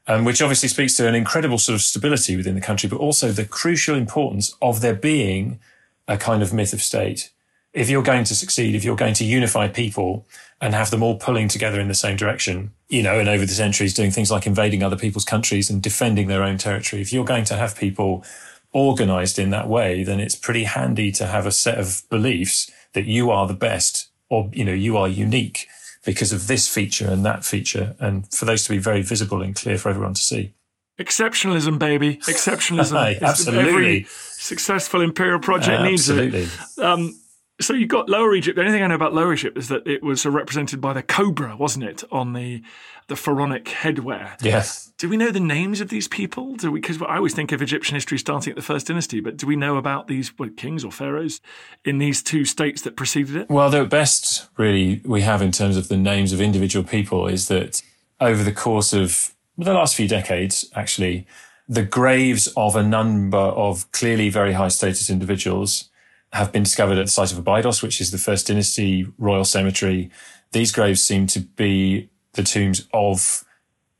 Um, 0.08 0.26
which 0.26 0.42
obviously 0.42 0.70
speaks 0.70 0.98
to 0.98 1.08
an 1.08 1.14
incredible 1.14 1.60
sort 1.60 1.76
of 1.76 1.84
stability 1.84 2.36
within 2.36 2.56
the 2.56 2.62
country, 2.62 2.90
but 2.90 2.98
also 2.98 3.32
the 3.32 3.46
crucial 3.46 3.96
importance 3.96 4.56
of 4.60 4.82
there 4.82 4.96
being 4.96 5.60
a 6.08 6.18
kind 6.18 6.42
of 6.42 6.52
myth 6.52 6.74
of 6.74 6.82
state. 6.82 7.30
If 7.74 7.92
you're 7.92 8.02
going 8.02 8.24
to 8.24 8.34
succeed, 8.34 8.74
if 8.74 8.84
you're 8.84 8.96
going 8.96 9.14
to 9.14 9.24
unify 9.24 9.68
people 9.68 10.26
and 10.62 10.74
have 10.74 10.92
them 10.92 11.02
all 11.02 11.16
pulling 11.16 11.48
together 11.48 11.80
in 11.80 11.88
the 11.88 11.94
same 11.94 12.18
direction, 12.18 12.72
you 12.90 13.02
know, 13.02 13.18
and 13.18 13.30
over 13.30 13.46
the 13.46 13.54
centuries 13.54 13.94
doing 13.94 14.12
things 14.12 14.30
like 14.30 14.46
invading 14.46 14.84
other 14.84 14.98
people's 14.98 15.26
countries 15.26 15.70
and 15.70 15.82
defending 15.82 16.28
their 16.28 16.44
own 16.44 16.58
territory. 16.58 17.02
If 17.02 17.14
you're 17.14 17.26
going 17.26 17.46
to 17.46 17.56
have 17.56 17.78
people 17.78 18.26
organized 18.74 19.40
in 19.40 19.52
that 19.52 19.68
way, 19.68 20.04
then 20.04 20.20
it's 20.20 20.36
pretty 20.36 20.66
handy 20.66 21.12
to 21.14 21.28
have 21.28 21.46
a 21.46 21.52
set 21.52 21.78
of 21.78 22.04
beliefs 22.10 22.70
that 22.94 23.06
you 23.06 23.32
are 23.32 23.48
the 23.48 23.54
best 23.54 24.10
or, 24.30 24.50
you 24.54 24.66
know, 24.66 24.74
you 24.74 24.98
are 24.98 25.08
unique 25.08 25.68
because 26.06 26.32
of 26.32 26.48
this 26.48 26.68
feature 26.68 27.10
and 27.10 27.26
that 27.26 27.46
feature. 27.46 27.96
And 28.00 28.32
for 28.34 28.46
those 28.46 28.64
to 28.66 28.70
be 28.70 28.78
very 28.78 29.02
visible 29.02 29.42
and 29.42 29.56
clear 29.56 29.78
for 29.78 29.90
everyone 29.90 30.14
to 30.14 30.22
see. 30.22 30.54
Exceptionalism, 31.00 31.80
baby. 31.80 32.18
Exceptionalism. 32.18 33.22
Absolutely. 33.22 33.70
Every 33.70 34.04
successful 34.10 35.02
imperial 35.02 35.40
project 35.40 35.82
needs 35.84 36.10
Absolutely. 36.10 36.44
it. 36.44 36.84
Um, 36.84 37.20
so 37.62 37.74
you've 37.74 37.90
got 37.90 38.10
Lower 38.10 38.34
Egypt. 38.36 38.56
The 38.56 38.62
only 38.62 38.74
thing 38.74 38.84
I 38.84 38.88
know 38.88 38.96
about 38.96 39.14
Lower 39.14 39.34
Egypt 39.34 39.58
is 39.58 39.68
that 39.68 39.86
it 39.86 40.02
was 40.02 40.26
represented 40.26 40.80
by 40.80 40.94
the 40.94 41.04
cobra, 41.04 41.56
wasn't 41.58 41.86
it, 41.86 42.04
on 42.12 42.34
the 42.34 42.62
the 43.08 43.16
pharaonic 43.16 43.66
headwear? 43.66 44.36
Yes. 44.42 44.94
Do 45.00 45.10
we 45.10 45.18
know 45.18 45.32
the 45.32 45.40
names 45.40 45.82
of 45.82 45.90
these 45.90 46.08
people? 46.08 46.56
Do 46.56 46.72
we? 46.72 46.80
Because 46.80 47.02
I 47.02 47.18
always 47.18 47.34
think 47.34 47.52
of 47.52 47.62
Egyptian 47.62 47.96
history 47.96 48.18
starting 48.18 48.52
at 48.52 48.56
the 48.56 48.62
first 48.62 48.88
dynasty, 48.88 49.20
but 49.20 49.36
do 49.36 49.48
we 49.48 49.56
know 49.56 49.78
about 49.78 50.08
these 50.08 50.30
what, 50.38 50.56
kings 50.56 50.86
or 50.86 50.92
pharaohs 50.92 51.42
in 51.84 51.98
these 51.98 52.24
two 52.24 52.46
states 52.46 52.84
that 52.84 52.96
preceded 52.96 53.36
it? 53.36 53.50
Well, 53.50 53.70
the 53.70 53.86
best 53.86 54.48
really 54.58 55.02
we 55.04 55.22
have 55.22 55.42
in 55.42 55.52
terms 55.52 55.76
of 55.76 55.88
the 55.88 55.98
names 55.98 56.32
of 56.32 56.40
individual 56.40 56.86
people 56.86 57.28
is 57.28 57.48
that 57.48 57.82
over 58.22 58.44
the 58.44 58.52
course 58.52 58.94
of 58.94 59.34
the 59.58 59.74
last 59.74 59.96
few 59.96 60.08
decades, 60.08 60.70
actually, 60.76 61.28
the 61.68 61.84
graves 61.84 62.48
of 62.56 62.76
a 62.76 62.84
number 62.84 63.38
of 63.38 63.92
clearly 63.92 64.30
very 64.30 64.54
high 64.54 64.70
status 64.70 65.10
individuals 65.10 65.89
have 66.34 66.52
been 66.52 66.64
discovered 66.64 66.98
at 66.98 67.06
the 67.06 67.12
site 67.12 67.32
of 67.32 67.38
Abydos, 67.38 67.82
which 67.82 68.00
is 68.00 68.12
the 68.12 68.18
first 68.18 68.48
dynasty 68.48 69.08
royal 69.18 69.46
cemetery. 69.46 70.10
These 70.52 70.72
graves 70.72 71.04
seem 71.04 71.28
to 71.28 71.40
be 71.40 72.10
the 72.34 72.44
tombs 72.44 72.88
of 72.94 73.44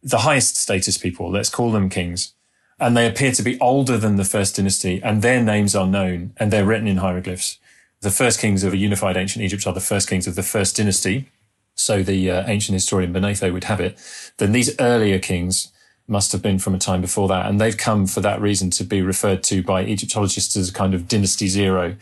the 0.04 0.20
highest 0.20 0.56
status 0.56 0.98
people. 0.98 1.32
Let's 1.32 1.50
call 1.50 1.72
them 1.72 1.90
kings. 1.90 2.34
And 2.80 2.96
they 2.96 3.08
appear 3.08 3.32
to 3.34 3.44
be 3.44 3.60
older 3.60 3.98
than 3.98 4.16
the 4.16 4.24
first 4.24 4.56
dynasty 4.56 5.02
and 5.04 5.22
their 5.22 5.44
names 5.44 5.76
are 5.76 5.88
known 5.88 6.34
and 6.38 6.52
they're 6.52 6.66
written 6.66 6.88
in 6.88 6.98
hieroglyphs. 6.98 7.58
The 8.02 8.12
first 8.12 8.40
kings 8.40 8.64
of 8.64 8.72
a 8.72 8.78
unified 8.78 9.18
ancient 9.18 9.44
Egypt 9.44 9.68
are 9.68 9.74
the 9.74 9.82
first 9.82 10.10
kings 10.10 10.28
of 10.28 10.36
the 10.36 10.44
first 10.44 10.78
dynasty. 10.78 11.30
So 11.76 12.04
the 12.04 12.32
uh, 12.32 12.44
ancient 12.48 12.74
historian 12.74 13.14
Manetho 13.14 13.52
would 13.52 13.66
have 13.66 13.82
it. 13.82 13.98
Then 14.38 14.54
these 14.54 14.80
earlier 14.80 15.20
kings 15.20 15.74
must 16.10 16.32
have 16.32 16.42
been 16.42 16.60
from 16.60 16.76
a 16.76 16.80
time 16.80 17.02
before 17.02 17.28
that. 17.28 17.46
And 17.46 17.60
they've 17.60 17.78
come 17.78 18.08
for 18.08 18.22
that 18.22 18.42
reason 18.42 18.70
to 18.72 18.84
be 18.84 19.02
referred 19.02 19.44
to 19.44 19.64
by 19.64 19.84
Egyptologists 19.84 20.56
as 20.56 20.70
a 20.70 20.74
kind 20.74 20.94
of 20.94 21.08
dynasty 21.08 21.48
zero. 21.48 21.96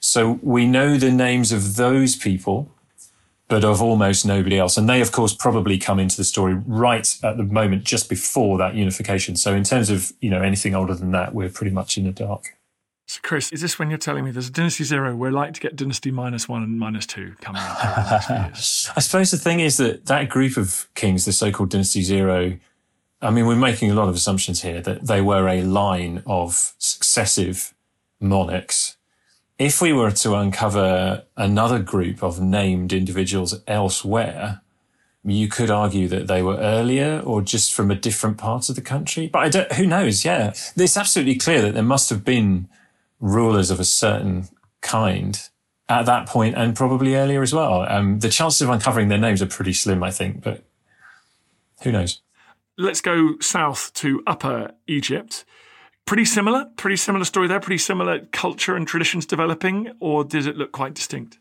So 0.00 0.38
we 0.42 0.66
know 0.66 0.96
the 0.96 1.10
names 1.10 1.52
of 1.52 1.76
those 1.76 2.16
people, 2.16 2.70
but 3.48 3.64
of 3.64 3.82
almost 3.82 4.24
nobody 4.24 4.58
else. 4.58 4.76
And 4.76 4.88
they, 4.88 5.00
of 5.00 5.12
course, 5.12 5.34
probably 5.34 5.76
come 5.76 5.98
into 5.98 6.16
the 6.16 6.24
story 6.24 6.54
right 6.66 7.16
at 7.22 7.36
the 7.36 7.42
moment 7.42 7.84
just 7.84 8.08
before 8.08 8.56
that 8.58 8.74
unification. 8.74 9.36
So 9.36 9.54
in 9.54 9.64
terms 9.64 9.90
of, 9.90 10.12
you 10.20 10.30
know, 10.30 10.40
anything 10.40 10.74
older 10.74 10.94
than 10.94 11.10
that, 11.12 11.34
we're 11.34 11.50
pretty 11.50 11.72
much 11.72 11.98
in 11.98 12.04
the 12.04 12.12
dark. 12.12 12.56
So, 13.10 13.18
Chris, 13.24 13.50
is 13.50 13.60
this 13.60 13.76
when 13.76 13.90
you're 13.90 13.98
telling 13.98 14.24
me 14.24 14.30
there's 14.30 14.46
a 14.46 14.52
Dynasty 14.52 14.84
Zero? 14.84 15.16
We're 15.16 15.32
like 15.32 15.52
to 15.54 15.60
get 15.60 15.74
Dynasty 15.74 16.12
minus 16.12 16.48
one 16.48 16.62
and 16.62 16.78
minus 16.78 17.06
two 17.06 17.34
coming 17.40 17.60
up. 17.60 17.84
over 17.84 18.02
the 18.02 18.10
next 18.10 18.26
few 18.26 18.36
years? 18.36 18.90
I 18.96 19.00
suppose 19.00 19.32
the 19.32 19.36
thing 19.36 19.58
is 19.58 19.78
that 19.78 20.06
that 20.06 20.28
group 20.28 20.56
of 20.56 20.88
kings, 20.94 21.24
the 21.24 21.32
so-called 21.32 21.70
Dynasty 21.70 22.02
Zero, 22.02 22.56
I 23.22 23.30
mean, 23.30 23.46
we're 23.46 23.56
making 23.56 23.90
a 23.90 23.94
lot 23.94 24.08
of 24.08 24.14
assumptions 24.14 24.62
here 24.62 24.80
that 24.80 25.06
they 25.06 25.20
were 25.20 25.46
a 25.48 25.62
line 25.62 26.22
of 26.26 26.74
successive 26.78 27.74
monarchs. 28.18 28.96
If 29.58 29.82
we 29.82 29.92
were 29.92 30.10
to 30.10 30.34
uncover 30.36 31.24
another 31.36 31.78
group 31.80 32.22
of 32.22 32.40
named 32.40 32.94
individuals 32.94 33.60
elsewhere, 33.66 34.62
you 35.22 35.48
could 35.48 35.70
argue 35.70 36.08
that 36.08 36.28
they 36.28 36.42
were 36.42 36.56
earlier 36.56 37.20
or 37.20 37.42
just 37.42 37.74
from 37.74 37.90
a 37.90 37.94
different 37.94 38.38
part 38.38 38.70
of 38.70 38.74
the 38.74 38.80
country. 38.80 39.26
But 39.26 39.38
I 39.40 39.48
don't, 39.50 39.72
who 39.72 39.86
knows? 39.86 40.24
Yeah. 40.24 40.54
It's 40.76 40.96
absolutely 40.96 41.34
clear 41.34 41.60
that 41.60 41.74
there 41.74 41.82
must 41.82 42.08
have 42.08 42.24
been 42.24 42.68
rulers 43.20 43.70
of 43.70 43.78
a 43.78 43.84
certain 43.84 44.48
kind 44.80 45.38
at 45.90 46.06
that 46.06 46.26
point 46.26 46.56
and 46.56 46.74
probably 46.74 47.16
earlier 47.16 47.42
as 47.42 47.52
well. 47.52 47.82
Um, 47.82 48.20
the 48.20 48.30
chances 48.30 48.62
of 48.62 48.70
uncovering 48.70 49.08
their 49.08 49.18
names 49.18 49.42
are 49.42 49.46
pretty 49.46 49.74
slim, 49.74 50.02
I 50.02 50.10
think, 50.10 50.42
but 50.42 50.64
who 51.82 51.92
knows? 51.92 52.22
Let's 52.80 53.02
go 53.02 53.38
south 53.42 53.92
to 53.96 54.22
Upper 54.26 54.70
Egypt. 54.86 55.44
Pretty 56.06 56.24
similar, 56.24 56.64
pretty 56.78 56.96
similar 56.96 57.26
story 57.26 57.46
there, 57.46 57.60
pretty 57.60 57.76
similar 57.76 58.20
culture 58.32 58.74
and 58.74 58.88
traditions 58.88 59.26
developing, 59.26 59.92
or 60.00 60.24
does 60.24 60.46
it 60.46 60.56
look 60.56 60.72
quite 60.72 60.94
distinct? 60.94 61.36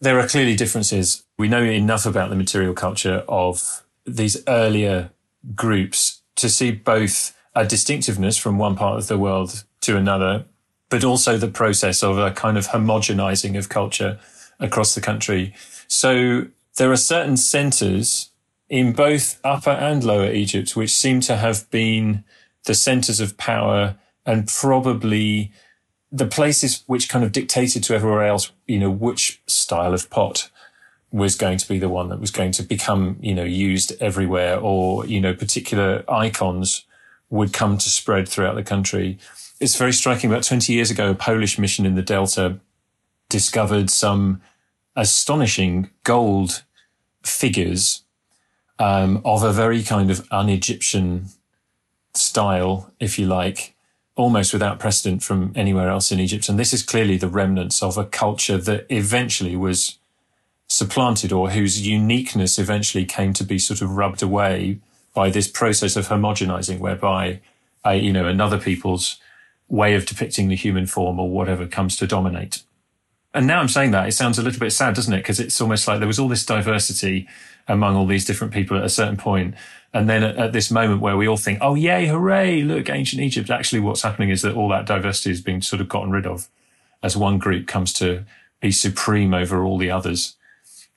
There 0.00 0.20
are 0.20 0.28
clearly 0.28 0.54
differences. 0.54 1.24
We 1.36 1.48
know 1.48 1.64
enough 1.64 2.06
about 2.06 2.30
the 2.30 2.36
material 2.36 2.74
culture 2.74 3.24
of 3.28 3.82
these 4.06 4.40
earlier 4.46 5.10
groups 5.56 6.22
to 6.36 6.48
see 6.48 6.70
both 6.70 7.36
a 7.56 7.66
distinctiveness 7.66 8.36
from 8.36 8.56
one 8.56 8.76
part 8.76 8.98
of 8.98 9.08
the 9.08 9.18
world 9.18 9.64
to 9.80 9.96
another, 9.96 10.44
but 10.90 11.02
also 11.02 11.36
the 11.36 11.48
process 11.48 12.04
of 12.04 12.18
a 12.18 12.30
kind 12.30 12.56
of 12.56 12.68
homogenizing 12.68 13.58
of 13.58 13.68
culture 13.68 14.20
across 14.60 14.94
the 14.94 15.00
country. 15.00 15.54
So 15.88 16.46
there 16.76 16.92
are 16.92 16.96
certain 16.96 17.36
centers 17.36 18.30
in 18.68 18.92
both 18.92 19.40
Upper 19.44 19.70
and 19.70 20.02
Lower 20.02 20.30
Egypt 20.30 20.76
which 20.76 20.90
seem 20.90 21.20
to 21.20 21.36
have 21.36 21.70
been 21.70 22.24
the 22.64 22.74
centers 22.74 23.20
of 23.20 23.36
power 23.36 23.96
and 24.24 24.48
probably 24.48 25.52
the 26.10 26.26
places 26.26 26.82
which 26.86 27.08
kind 27.08 27.24
of 27.24 27.32
dictated 27.32 27.82
to 27.84 27.94
everywhere 27.94 28.26
else, 28.26 28.50
you 28.66 28.78
know, 28.78 28.90
which 28.90 29.40
style 29.46 29.94
of 29.94 30.10
pot 30.10 30.50
was 31.12 31.36
going 31.36 31.58
to 31.58 31.68
be 31.68 31.78
the 31.78 31.88
one 31.88 32.08
that 32.08 32.20
was 32.20 32.30
going 32.30 32.52
to 32.52 32.62
become, 32.62 33.16
you 33.20 33.34
know, 33.34 33.44
used 33.44 33.92
everywhere 34.00 34.58
or, 34.58 35.06
you 35.06 35.20
know, 35.20 35.32
particular 35.32 36.04
icons 36.08 36.84
would 37.30 37.52
come 37.52 37.78
to 37.78 37.88
spread 37.88 38.28
throughout 38.28 38.54
the 38.54 38.62
country. 38.62 39.18
It's 39.60 39.76
very 39.76 39.92
striking. 39.92 40.30
About 40.30 40.42
20 40.42 40.72
years 40.72 40.90
ago, 40.90 41.10
a 41.10 41.14
Polish 41.14 41.58
mission 41.58 41.86
in 41.86 41.94
the 41.94 42.02
Delta 42.02 42.58
discovered 43.28 43.90
some 43.90 44.40
astonishing 44.94 45.90
gold 46.04 46.62
figures 47.22 48.02
um, 48.78 49.20
of 49.24 49.42
a 49.42 49.52
very 49.52 49.82
kind 49.82 50.10
of 50.10 50.26
un-Egyptian 50.30 51.26
style, 52.14 52.92
if 53.00 53.18
you 53.18 53.26
like, 53.26 53.74
almost 54.14 54.52
without 54.52 54.78
precedent 54.78 55.22
from 55.22 55.52
anywhere 55.54 55.88
else 55.88 56.10
in 56.10 56.20
Egypt. 56.20 56.48
And 56.48 56.58
this 56.58 56.72
is 56.72 56.82
clearly 56.82 57.16
the 57.16 57.28
remnants 57.28 57.82
of 57.82 57.98
a 57.98 58.04
culture 58.04 58.58
that 58.58 58.86
eventually 58.88 59.56
was 59.56 59.98
supplanted 60.68 61.32
or 61.32 61.50
whose 61.50 61.86
uniqueness 61.86 62.58
eventually 62.58 63.04
came 63.04 63.32
to 63.34 63.44
be 63.44 63.58
sort 63.58 63.82
of 63.82 63.96
rubbed 63.96 64.22
away 64.22 64.80
by 65.14 65.30
this 65.30 65.48
process 65.48 65.96
of 65.96 66.08
homogenizing 66.08 66.78
whereby 66.78 67.40
a, 67.84 67.96
you 67.96 68.12
know, 68.12 68.26
another 68.26 68.58
people's 68.58 69.18
way 69.68 69.94
of 69.94 70.06
depicting 70.06 70.48
the 70.48 70.56
human 70.56 70.86
form 70.86 71.20
or 71.20 71.30
whatever 71.30 71.66
comes 71.66 71.96
to 71.96 72.06
dominate. 72.06 72.62
And 73.32 73.46
now 73.46 73.60
I'm 73.60 73.68
saying 73.68 73.90
that, 73.90 74.08
it 74.08 74.12
sounds 74.12 74.38
a 74.38 74.42
little 74.42 74.60
bit 74.60 74.72
sad, 74.72 74.94
doesn't 74.94 75.12
it? 75.12 75.18
Because 75.18 75.40
it's 75.40 75.60
almost 75.60 75.86
like 75.86 75.98
there 75.98 76.08
was 76.08 76.18
all 76.18 76.28
this 76.28 76.46
diversity 76.46 77.28
among 77.68 77.96
all 77.96 78.06
these 78.06 78.24
different 78.24 78.52
people 78.52 78.76
at 78.76 78.84
a 78.84 78.88
certain 78.88 79.16
point. 79.16 79.54
And 79.92 80.08
then 80.08 80.22
at, 80.22 80.36
at, 80.36 80.52
this 80.52 80.70
moment 80.70 81.00
where 81.00 81.16
we 81.16 81.26
all 81.26 81.36
think, 81.36 81.58
oh, 81.60 81.74
yay, 81.74 82.06
hooray, 82.06 82.62
look, 82.62 82.90
ancient 82.90 83.22
Egypt. 83.22 83.50
Actually, 83.50 83.80
what's 83.80 84.02
happening 84.02 84.30
is 84.30 84.42
that 84.42 84.54
all 84.54 84.68
that 84.68 84.86
diversity 84.86 85.30
is 85.30 85.40
being 85.40 85.62
sort 85.62 85.80
of 85.80 85.88
gotten 85.88 86.10
rid 86.10 86.26
of 86.26 86.48
as 87.02 87.16
one 87.16 87.38
group 87.38 87.66
comes 87.66 87.92
to 87.94 88.24
be 88.60 88.70
supreme 88.70 89.34
over 89.34 89.62
all 89.62 89.78
the 89.78 89.90
others. 89.90 90.36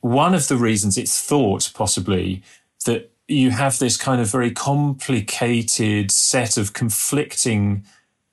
One 0.01 0.33
of 0.33 0.47
the 0.47 0.57
reasons 0.57 0.97
it's 0.97 1.21
thought 1.21 1.71
possibly 1.73 2.41
that 2.85 3.11
you 3.27 3.51
have 3.51 3.77
this 3.77 3.97
kind 3.97 4.21
of 4.21 4.31
very 4.31 4.51
complicated 4.51 6.11
set 6.11 6.57
of 6.57 6.73
conflicting 6.73 7.85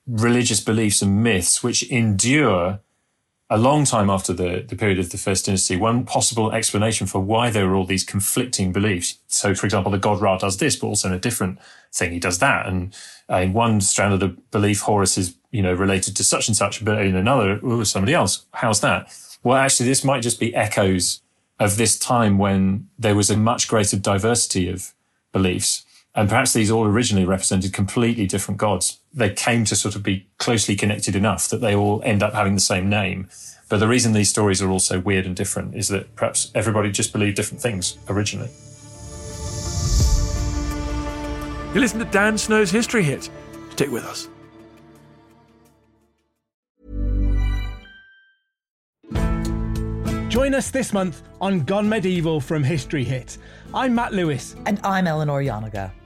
religious 0.07 0.61
beliefs 0.61 1.03
and 1.03 1.23
myths 1.23 1.63
which 1.63 1.83
endure 1.91 2.81
a 3.49 3.57
long 3.57 3.85
time 3.85 4.11
after 4.11 4.33
the, 4.33 4.65
the 4.67 4.75
period 4.75 4.99
of 4.99 5.11
the 5.11 5.19
First 5.19 5.47
Dynasty, 5.47 5.77
one 5.77 6.05
possible 6.05 6.51
explanation 6.53 7.07
for 7.07 7.21
why 7.21 7.49
there 7.51 7.69
were 7.69 7.77
all 7.77 7.87
these 7.87 8.03
conflicting 8.03 8.73
beliefs. 8.73 9.19
So, 9.29 9.55
for 9.55 9.67
example, 9.67 9.93
the 9.93 9.99
god 9.99 10.21
Ra 10.21 10.37
does 10.37 10.57
this, 10.57 10.75
but 10.75 10.89
also 10.89 11.09
in 11.09 11.15
a 11.15 11.19
different 11.19 11.59
thing, 11.93 12.13
he 12.13 12.19
does 12.19 12.41
that. 12.41 12.67
And 12.67 12.95
uh, 13.31 13.37
in 13.37 13.53
one 13.53 13.81
strand 13.81 14.13
of 14.15 14.21
the 14.21 14.37
belief, 14.51 14.81
Horus 14.81 15.17
is, 15.17 15.37
you 15.53 15.63
know, 15.63 15.73
related 15.73 16.17
to 16.17 16.25
such 16.25 16.49
and 16.49 16.57
such, 16.57 16.85
but 16.85 17.01
in 17.03 17.15
another, 17.15 17.61
ooh, 17.65 17.85
somebody 17.85 18.15
else. 18.15 18.47
How's 18.53 18.81
that? 18.81 19.15
Well, 19.45 19.57
actually, 19.57 19.89
this 19.89 20.03
might 20.03 20.23
just 20.23 20.41
be 20.41 20.55
echoes 20.55 21.21
of 21.61 21.77
this 21.77 21.97
time 21.99 22.39
when 22.39 22.89
there 22.99 23.15
was 23.15 23.31
a 23.31 23.37
much 23.37 23.69
greater 23.69 23.97
diversity 23.97 24.69
of 24.69 24.93
beliefs. 25.33 25.86
And 26.17 26.31
perhaps 26.31 26.55
these 26.55 26.71
all 26.71 26.87
originally 26.87 27.27
represented 27.27 27.75
completely 27.75 28.27
different 28.27 28.57
gods. 28.57 29.01
They 29.13 29.29
came 29.29 29.67
to 29.67 29.77
sort 29.77 29.95
of 29.95 30.03
be 30.03 30.27
closely 30.39 30.75
connected 30.75 31.15
enough 31.15 31.49
that 31.51 31.61
they 31.61 31.75
all 31.75 32.01
end 32.05 32.23
up 32.23 32.33
having 32.33 32.55
the 32.55 32.61
same 32.61 32.89
name. 32.89 33.29
But 33.69 33.81
the 33.81 33.87
reason 33.87 34.15
these 34.15 34.31
stories 34.31 34.63
are 34.63 34.71
all 34.71 34.79
so 34.79 34.99
weird 34.99 35.27
and 35.27 35.37
different 35.37 35.75
is 35.75 35.89
that 35.89 36.17
perhaps 36.17 36.51
everybody 36.55 36.91
just 36.91 37.13
believed 37.13 37.37
different 37.37 37.61
things 37.61 37.99
originally. 38.09 38.49
You 41.75 41.83
listen 41.83 41.99
to 41.99 42.07
Dan 42.07 42.39
Snow's 42.39 42.71
History 42.71 43.03
Hit. 43.03 43.29
Stick 43.73 43.91
with 43.91 44.07
us. 44.07 44.29
Join 50.31 50.55
us 50.55 50.71
this 50.71 50.95
month 50.95 51.23
on 51.43 51.61
Gone 51.65 51.87
Medieval 51.87 52.41
from 52.41 52.63
History 52.63 53.05
Hit. 53.05 53.37
I'm 53.75 53.95
Matt 53.95 54.15
Lewis. 54.15 54.57
And 54.65 54.81
I'm 54.83 55.07
Eleanor 55.07 55.43
Janega. 55.43 55.93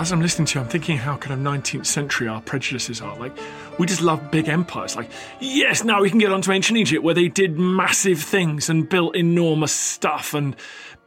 As 0.00 0.12
I'm 0.12 0.22
listening 0.22 0.46
to 0.46 0.58
you, 0.58 0.64
I'm 0.64 0.70
thinking 0.70 0.96
how 0.96 1.18
kind 1.18 1.34
of 1.34 1.40
19th 1.40 1.84
century 1.84 2.26
our 2.26 2.40
prejudices 2.40 3.02
are. 3.02 3.14
Like, 3.18 3.36
we 3.78 3.86
just 3.86 4.00
love 4.00 4.30
big 4.30 4.48
empires. 4.48 4.96
Like, 4.96 5.10
yes, 5.40 5.84
now 5.84 6.00
we 6.00 6.08
can 6.08 6.18
get 6.18 6.32
onto 6.32 6.50
ancient 6.52 6.78
Egypt 6.78 7.04
where 7.04 7.12
they 7.12 7.28
did 7.28 7.58
massive 7.58 8.18
things 8.22 8.70
and 8.70 8.88
built 8.88 9.14
enormous 9.14 9.72
stuff 9.72 10.32
and 10.32 10.56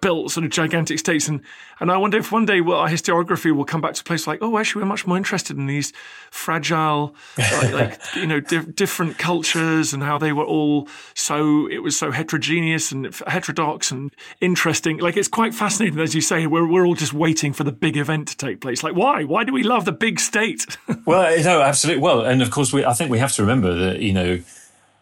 built 0.04 0.32
sort 0.32 0.44
of 0.44 0.52
gigantic 0.52 1.00
states. 1.00 1.30
And, 1.30 1.42
and 1.80 1.90
I 1.90 1.98
wonder 1.98 2.18
if 2.18 2.32
one 2.32 2.46
day 2.46 2.60
well, 2.60 2.80
our 2.80 2.90
historiography 2.90 3.56
will 3.56 3.64
come 3.64 3.80
back 3.80 3.94
to 3.94 4.02
a 4.02 4.04
place 4.04 4.28
like, 4.28 4.40
oh, 4.42 4.58
actually, 4.58 4.84
we're 4.84 4.90
much 4.90 5.08
more 5.08 5.16
interested 5.16 5.58
in 5.58 5.66
these 5.66 5.94
fragile, 6.30 7.16
like, 7.38 7.74
like 7.74 8.00
you 8.16 8.28
know, 8.28 8.42
di- 8.42 8.66
different 8.66 9.18
cultures 9.18 9.94
and 9.94 10.04
how 10.04 10.18
they 10.18 10.34
were 10.34 10.44
all 10.44 10.90
so, 11.16 11.70
it 11.72 11.80
was 11.80 11.98
so 11.98 12.12
heterogeneous 12.12 12.92
and 12.92 13.16
heterodox 13.28 13.92
and 13.92 14.14
interesting. 14.42 14.98
Like, 14.98 15.16
it's 15.16 15.30
quite 15.30 15.56
fascinating, 15.56 16.00
as 16.00 16.14
you 16.14 16.22
say, 16.22 16.48
we're, 16.48 16.68
we're 16.68 16.86
all 16.86 16.96
just 16.96 17.14
waiting 17.14 17.54
for 17.54 17.64
the 17.64 17.72
big 17.72 17.96
event 17.96 18.28
to 18.28 18.38
take 18.38 18.60
place. 18.60 18.84
Like, 18.84 18.96
why? 18.96 19.24
Why 19.24 19.46
do 19.46 19.54
we 19.54 19.64
love 19.64 19.86
the 19.86 19.94
big 19.94 20.20
state? 20.20 20.66
well, 21.06 21.42
no, 21.44 21.62
absolutely. 21.62 22.04
Well, 22.04 22.22
and 22.22 22.42
of 22.42 22.52
course, 22.52 22.74
we, 22.74 22.84
I 22.84 22.94
think 22.94 23.10
we 23.10 23.20
have 23.20 23.32
to 23.34 23.42
remember 23.42 23.74
that, 23.74 24.02
you 24.02 24.12
know, 24.12 24.42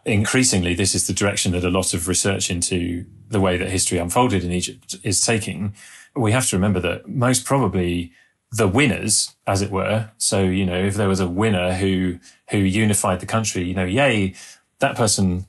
increasingly 0.05 0.73
this 0.73 0.95
is 0.95 1.07
the 1.07 1.13
direction 1.13 1.51
that 1.51 1.63
a 1.63 1.69
lot 1.69 1.93
of 1.93 2.07
research 2.07 2.49
into 2.49 3.05
the 3.29 3.39
way 3.39 3.57
that 3.57 3.69
history 3.69 3.97
unfolded 3.97 4.43
in 4.43 4.51
Egypt 4.51 4.95
is 5.03 5.21
taking. 5.21 5.73
We 6.15 6.31
have 6.31 6.47
to 6.49 6.55
remember 6.55 6.79
that 6.81 7.07
most 7.07 7.45
probably 7.45 8.11
the 8.51 8.67
winners, 8.67 9.35
as 9.47 9.61
it 9.61 9.71
were. 9.71 10.11
So, 10.17 10.43
you 10.43 10.65
know, 10.65 10.77
if 10.77 10.95
there 10.95 11.07
was 11.07 11.21
a 11.21 11.27
winner 11.27 11.73
who, 11.73 12.19
who 12.49 12.57
unified 12.57 13.21
the 13.21 13.25
country, 13.25 13.63
you 13.63 13.73
know, 13.73 13.85
yay, 13.85 14.35
that 14.79 14.97
person 14.97 15.45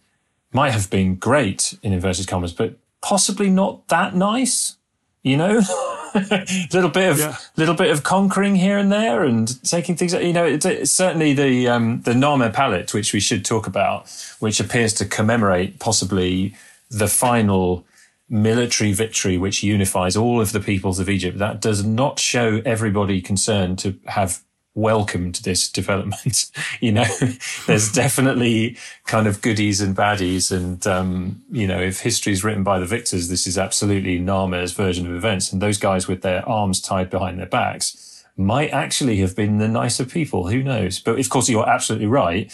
might 0.53 0.71
have 0.71 0.89
been 0.89 1.17
great 1.17 1.77
in 1.83 1.93
inverted 1.93 2.29
commas, 2.29 2.53
but 2.53 2.77
possibly 3.01 3.51
not 3.51 3.89
that 3.89 4.15
nice, 4.15 4.77
you 5.23 5.37
know? 5.37 5.61
a 6.15 6.69
little 6.73 6.91
bit 6.91 7.11
of 7.11 7.19
yeah. 7.19 7.37
little 7.57 7.75
bit 7.75 7.91
of 7.91 8.03
conquering 8.03 8.57
here 8.57 8.79
and 8.79 8.91
there 8.91 9.25
and 9.25 9.63
taking 9.65 9.97
things. 9.97 10.13
You 10.13 10.33
know, 10.33 10.45
it's, 10.45 10.65
it's 10.65 10.91
certainly 10.91 11.33
the 11.33 11.69
um, 11.69 12.03
the 12.03 12.13
Narmer 12.13 12.53
Palette, 12.53 12.95
which 12.95 13.13
we 13.13 13.21
should 13.21 13.45
talk 13.45 13.67
about, 13.67 14.11
which 14.41 14.61
appears 14.61 14.95
to 14.95 15.05
commemorate 15.05 15.79
possibly 15.79 16.55
the 16.91 17.09
final 17.09 17.85
military 18.29 18.93
victory 18.93 19.37
which 19.37 19.63
unifies 19.63 20.17
all 20.17 20.41
of 20.41 20.53
the 20.53 20.61
peoples 20.61 20.99
of 20.99 21.09
Egypt. 21.09 21.39
That 21.39 21.61
does 21.61 21.85
not 21.85 22.19
show 22.19 22.63
everybody 22.65 23.21
concerned 23.21 23.79
to 23.81 23.99
have 24.07 24.43
welcomed 24.75 25.37
this 25.37 25.71
development. 25.71 26.51
you 26.81 26.93
know, 26.93 27.05
there's 27.67 27.93
definitely 27.93 28.77
kind 29.07 29.27
of 29.27 29.43
goodies 29.43 29.81
and 29.81 29.97
baddies. 29.97 30.55
And, 30.55 30.87
um, 30.87 31.43
you 31.51 31.67
know, 31.67 31.81
if 31.81 32.01
history 32.01 32.33
is 32.33 32.45
written 32.45 32.63
by 32.63 32.79
the 32.79 32.87
victors, 32.87 33.29
this 33.29 33.47
is 33.47 33.59
absolutely 33.59 34.19
Narmer's 34.19 34.73
version 34.73 35.07
of 35.07 35.15
events. 35.15 35.53
And 35.53 35.61
those 35.61 35.79
guys 35.79 36.09
with 36.09 36.23
their 36.23 36.47
arms 36.49 36.81
tied 36.81 37.11
behind 37.11 37.39
their 37.39 37.47
backs 37.47 38.25
might 38.37 38.71
actually 38.71 39.19
have 39.19 39.37
been 39.37 39.59
the 39.59 39.69
nicer 39.69 40.05
people. 40.05 40.49
Who 40.49 40.63
knows? 40.63 40.99
But 40.99 41.19
of 41.19 41.29
course, 41.29 41.49
you're 41.49 41.69
absolutely 41.69 42.07
right. 42.07 42.53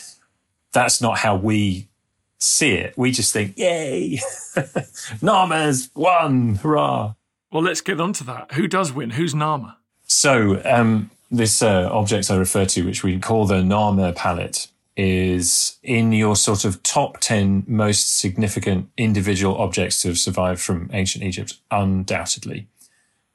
That's 0.73 1.01
not 1.01 1.19
how 1.19 1.37
we 1.37 1.89
see 2.39 2.73
it. 2.73 2.95
We 2.97 3.11
just 3.11 3.33
think, 3.33 3.57
yay, 3.57 4.17
Narmer's 5.21 5.91
won, 5.95 6.57
hurrah. 6.57 7.15
Well, 7.51 7.63
let's 7.63 7.81
get 7.81 8.01
on 8.01 8.13
to 8.15 8.25
that. 8.25 8.53
Who 8.53 8.67
does 8.67 8.93
win? 8.93 9.11
Who's 9.11 9.35
Narmer? 9.35 9.77
So, 10.05 10.61
um, 10.65 11.11
this 11.31 11.63
uh, 11.63 11.89
object 11.93 12.31
I 12.31 12.37
refer 12.37 12.65
to, 12.67 12.85
which 12.85 13.03
we 13.03 13.19
call 13.19 13.47
the 13.47 13.63
Narmer 13.63 14.15
palette, 14.15 14.69
is 14.97 15.79
in 15.83 16.13
your 16.13 16.35
sort 16.35 16.65
of 16.65 16.83
top 16.83 17.21
10 17.21 17.65
most 17.67 18.19
significant 18.19 18.89
individual 18.97 19.57
objects 19.57 20.03
to 20.03 20.09
have 20.09 20.19
survived 20.19 20.61
from 20.61 20.91
ancient 20.93 21.25
Egypt, 21.25 21.55
undoubtedly. 21.71 22.67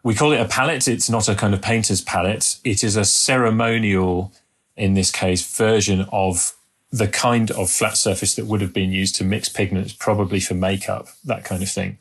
We 0.04 0.14
call 0.14 0.34
it 0.34 0.42
a 0.42 0.46
palette. 0.46 0.88
It's 0.90 1.10
not 1.10 1.30
a 1.30 1.36
kind 1.36 1.54
of 1.54 1.62
painter's 1.62 2.02
palette. 2.02 2.58
It 2.66 2.84
is 2.84 2.98
a 2.98 3.06
ceremonial, 3.06 4.34
in 4.76 4.94
this 4.96 5.10
case, 5.10 5.56
version 5.56 6.06
of 6.12 6.54
the 6.92 7.08
kind 7.08 7.50
of 7.52 7.70
flat 7.70 7.96
surface 7.96 8.36
that 8.36 8.46
would 8.46 8.62
have 8.62 8.74
been 8.74 8.92
used 8.92 9.16
to 9.16 9.24
mix 9.24 9.48
pigments, 9.48 9.94
probably 9.94 10.42
for 10.42 10.54
makeup, 10.54 11.08
that 11.24 11.46
kind 11.46 11.64
of 11.64 11.70
thing. 11.70 11.98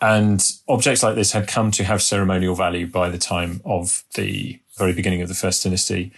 And 0.00 0.42
objects 0.68 1.02
like 1.02 1.14
this 1.14 1.32
had 1.32 1.46
come 1.46 1.70
to 1.72 1.84
have 1.84 2.02
ceremonial 2.02 2.54
value 2.54 2.86
by 2.86 3.10
the 3.10 3.18
time 3.18 3.60
of 3.64 4.02
the 4.14 4.58
very 4.76 4.92
beginning 4.92 5.20
of 5.20 5.28
the 5.28 5.34
first 5.34 5.62
dynasty. 5.62 6.12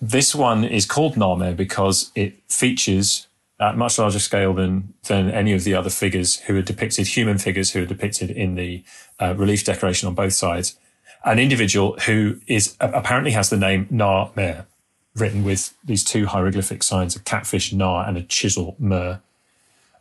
This 0.00 0.34
one 0.34 0.64
is 0.64 0.86
called 0.86 1.14
Narmer 1.14 1.56
because 1.56 2.10
it 2.16 2.34
features 2.48 3.28
at 3.60 3.76
much 3.76 3.98
larger 3.98 4.18
scale 4.18 4.52
than 4.52 4.92
than 5.04 5.30
any 5.30 5.52
of 5.52 5.62
the 5.62 5.74
other 5.74 5.90
figures 5.90 6.40
who 6.40 6.56
are 6.56 6.62
depicted, 6.62 7.06
human 7.06 7.38
figures 7.38 7.70
who 7.70 7.82
are 7.82 7.86
depicted 7.86 8.30
in 8.30 8.56
the 8.56 8.82
uh, 9.20 9.34
relief 9.36 9.64
decoration 9.64 10.08
on 10.08 10.14
both 10.14 10.32
sides. 10.32 10.76
An 11.24 11.38
individual 11.38 11.96
who 12.06 12.40
is 12.48 12.76
apparently 12.80 13.30
has 13.30 13.50
the 13.50 13.56
name 13.56 13.86
Narmer 13.86 14.66
written 15.14 15.44
with 15.44 15.74
these 15.84 16.02
two 16.02 16.26
hieroglyphic 16.26 16.82
signs, 16.82 17.14
a 17.14 17.20
catfish 17.20 17.72
Nar 17.72 18.08
and 18.08 18.16
a 18.16 18.22
chisel 18.22 18.74
Mer. 18.78 19.20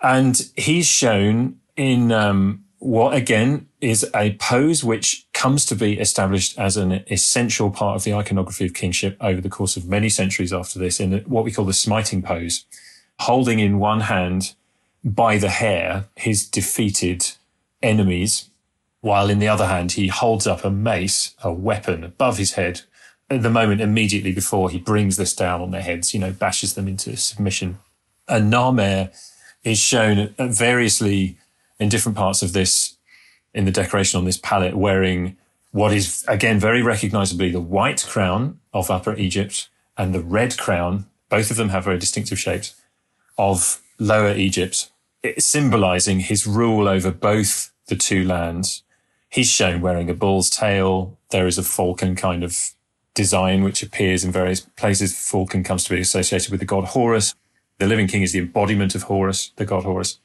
And 0.02 0.50
he's 0.56 0.88
shown 0.88 1.60
in 1.76 2.12
um, 2.12 2.64
what 2.82 3.14
again 3.14 3.68
is 3.80 4.10
a 4.16 4.34
pose 4.34 4.84
which 4.84 5.28
comes 5.34 5.68
to 5.68 5.76
be 5.76 6.00
established 6.00 6.58
as 6.58 6.78
an 6.78 7.04
essential 7.12 7.70
part 7.70 7.96
of 7.96 8.04
the 8.04 8.14
iconography 8.14 8.66
of 8.66 8.74
kingship 8.74 9.16
over 9.22 9.40
the 9.40 9.50
course 9.50 9.78
of 9.78 9.88
many 9.88 10.10
centuries 10.10 10.52
after 10.52 10.80
this 10.80 11.00
in 11.00 11.20
what 11.28 11.44
we 11.44 11.52
call 11.52 11.64
the 11.64 11.74
smiting 11.74 12.24
pose, 12.24 12.66
holding 13.20 13.60
in 13.60 13.78
one 13.78 14.00
hand 14.00 14.56
by 15.04 15.38
the 15.38 15.50
hair 15.50 16.06
his 16.16 16.50
defeated 16.50 17.34
enemies, 17.84 18.50
while 19.02 19.30
in 19.30 19.38
the 19.38 19.48
other 19.48 19.68
hand, 19.68 19.92
he 19.92 20.08
holds 20.08 20.48
up 20.48 20.66
a 20.66 20.72
mace, 20.72 21.36
a 21.44 21.54
weapon 21.54 22.04
above 22.04 22.40
his 22.40 22.54
head 22.54 22.82
at 23.30 23.44
the 23.44 23.50
moment 23.52 23.80
immediately 23.80 24.32
before 24.32 24.72
he 24.72 24.80
brings 24.80 25.18
this 25.18 25.36
down 25.36 25.62
on 25.62 25.70
their 25.70 25.84
heads, 25.84 26.16
you 26.16 26.20
know, 26.20 26.32
bashes 26.32 26.74
them 26.74 26.88
into 26.88 27.16
submission. 27.16 27.78
And 28.28 28.52
Narmer 28.52 29.16
is 29.64 29.78
shown 29.78 30.34
variously 30.40 31.38
in 31.82 31.90
different 31.90 32.18
parts 32.18 32.44
of 32.44 32.54
this, 32.54 32.96
in 33.54 33.66
the 33.66 33.72
decoration 33.72 34.20
on 34.20 34.26
this 34.26 34.38
palette, 34.38 34.78
wearing 34.78 35.36
what 35.72 35.92
is 35.92 36.24
again 36.28 36.60
very 36.60 36.84
recognizably 36.84 37.50
the 37.50 37.60
white 37.60 38.06
crown 38.08 38.60
of 38.72 38.92
Upper 38.92 39.16
Egypt 39.16 39.68
and 39.98 40.14
the 40.14 40.22
red 40.22 40.58
crown. 40.58 41.08
Both 41.28 41.50
of 41.50 41.58
them 41.58 41.70
have 41.70 41.86
very 41.86 41.98
distinctive 41.98 42.40
shapes 42.40 42.76
of 43.38 43.82
Lower 43.98 44.34
Egypt, 44.34 44.92
symbolizing 45.40 46.20
his 46.20 46.46
rule 46.46 46.88
over 46.88 47.12
both 47.12 47.72
the 47.88 47.96
two 47.96 48.24
lands. 48.24 48.84
He's 49.30 49.50
shown 49.50 49.82
wearing 49.82 50.10
a 50.10 50.14
bull's 50.14 50.50
tail. 50.50 51.18
There 51.32 51.48
is 51.48 51.58
a 51.58 51.64
falcon 51.64 52.16
kind 52.16 52.44
of 52.44 52.72
design 53.16 53.64
which 53.64 53.82
appears 53.82 54.24
in 54.24 54.32
various 54.32 54.60
places. 54.62 55.18
Falcon 55.18 55.64
comes 55.64 55.84
to 55.86 55.96
be 55.96 56.02
associated 56.02 56.52
with 56.52 56.60
the 56.60 56.66
god 56.66 56.86
Horus. 56.86 57.34
The 57.80 57.88
living 57.88 58.08
king 58.08 58.22
is 58.22 58.34
the 58.34 58.40
embodiment 58.40 58.94
of 58.94 59.04
Horus, 59.04 59.52
the 59.56 59.66
god 59.66 59.84
Horus. 59.84 60.20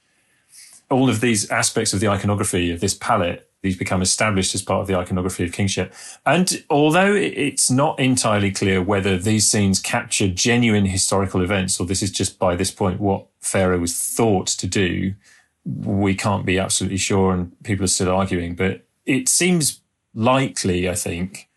All 0.90 1.08
of 1.08 1.20
these 1.20 1.50
aspects 1.50 1.92
of 1.92 2.00
the 2.00 2.08
iconography 2.08 2.70
of 2.70 2.80
this 2.80 2.94
palette, 2.94 3.50
these 3.62 3.76
become 3.76 4.02
established 4.02 4.54
as 4.54 4.62
part 4.62 4.82
of 4.82 4.86
the 4.86 4.96
iconography 4.96 5.44
of 5.44 5.52
kingship. 5.52 5.92
And 6.24 6.64
although 6.70 7.14
it's 7.14 7.70
not 7.70 7.98
entirely 7.98 8.52
clear 8.52 8.80
whether 8.80 9.18
these 9.18 9.46
scenes 9.50 9.80
capture 9.80 10.28
genuine 10.28 10.86
historical 10.86 11.42
events 11.42 11.80
or 11.80 11.86
this 11.86 12.02
is 12.02 12.10
just 12.12 12.38
by 12.38 12.54
this 12.54 12.70
point 12.70 13.00
what 13.00 13.26
Pharaoh 13.40 13.78
was 13.78 13.98
thought 13.98 14.46
to 14.48 14.66
do, 14.66 15.14
we 15.64 16.14
can't 16.14 16.46
be 16.46 16.58
absolutely 16.58 16.98
sure 16.98 17.32
and 17.32 17.60
people 17.64 17.84
are 17.84 17.88
still 17.88 18.10
arguing. 18.10 18.54
But 18.54 18.86
it 19.04 19.28
seems 19.28 19.80
likely, 20.14 20.88
I 20.88 20.94
think, 20.94 21.48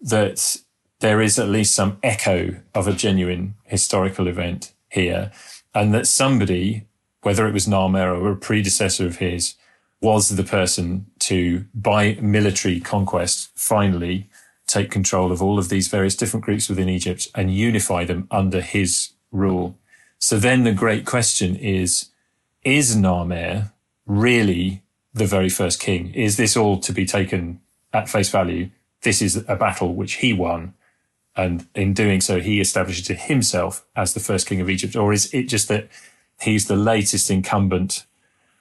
that 0.00 0.56
there 1.00 1.20
is 1.20 1.38
at 1.38 1.48
least 1.48 1.74
some 1.74 1.98
echo 2.02 2.56
of 2.74 2.88
a 2.88 2.92
genuine 2.92 3.54
historical 3.64 4.26
event 4.26 4.72
here, 4.88 5.30
and 5.74 5.92
that 5.94 6.06
somebody, 6.06 6.86
whether 7.26 7.48
it 7.48 7.52
was 7.52 7.66
Narmer 7.66 8.16
or 8.16 8.30
a 8.30 8.36
predecessor 8.36 9.04
of 9.04 9.16
his, 9.16 9.56
was 10.00 10.28
the 10.28 10.44
person 10.44 11.06
to, 11.18 11.64
by 11.74 12.16
military 12.20 12.78
conquest, 12.78 13.50
finally 13.56 14.30
take 14.68 14.92
control 14.92 15.32
of 15.32 15.42
all 15.42 15.58
of 15.58 15.68
these 15.68 15.88
various 15.88 16.14
different 16.14 16.46
groups 16.46 16.68
within 16.68 16.88
Egypt 16.88 17.26
and 17.34 17.52
unify 17.52 18.04
them 18.04 18.28
under 18.30 18.60
his 18.60 19.10
rule. 19.32 19.76
So 20.20 20.38
then 20.38 20.62
the 20.62 20.70
great 20.70 21.04
question 21.04 21.56
is, 21.56 22.10
is 22.62 22.94
Narmer 22.94 23.72
really 24.06 24.84
the 25.12 25.26
very 25.26 25.48
first 25.48 25.80
king? 25.80 26.14
Is 26.14 26.36
this 26.36 26.56
all 26.56 26.78
to 26.78 26.92
be 26.92 27.04
taken 27.04 27.60
at 27.92 28.08
face 28.08 28.30
value? 28.30 28.70
This 29.02 29.20
is 29.20 29.44
a 29.48 29.56
battle 29.56 29.96
which 29.96 30.14
he 30.14 30.32
won. 30.32 30.74
And 31.34 31.66
in 31.74 31.92
doing 31.92 32.20
so, 32.20 32.38
he 32.40 32.60
establishes 32.60 33.08
himself 33.08 33.84
as 33.96 34.14
the 34.14 34.20
first 34.20 34.46
king 34.46 34.60
of 34.60 34.70
Egypt. 34.70 34.94
Or 34.94 35.12
is 35.12 35.34
it 35.34 35.48
just 35.48 35.66
that 35.66 35.88
he's 36.40 36.66
the 36.66 36.76
latest 36.76 37.30
incumbent 37.30 38.06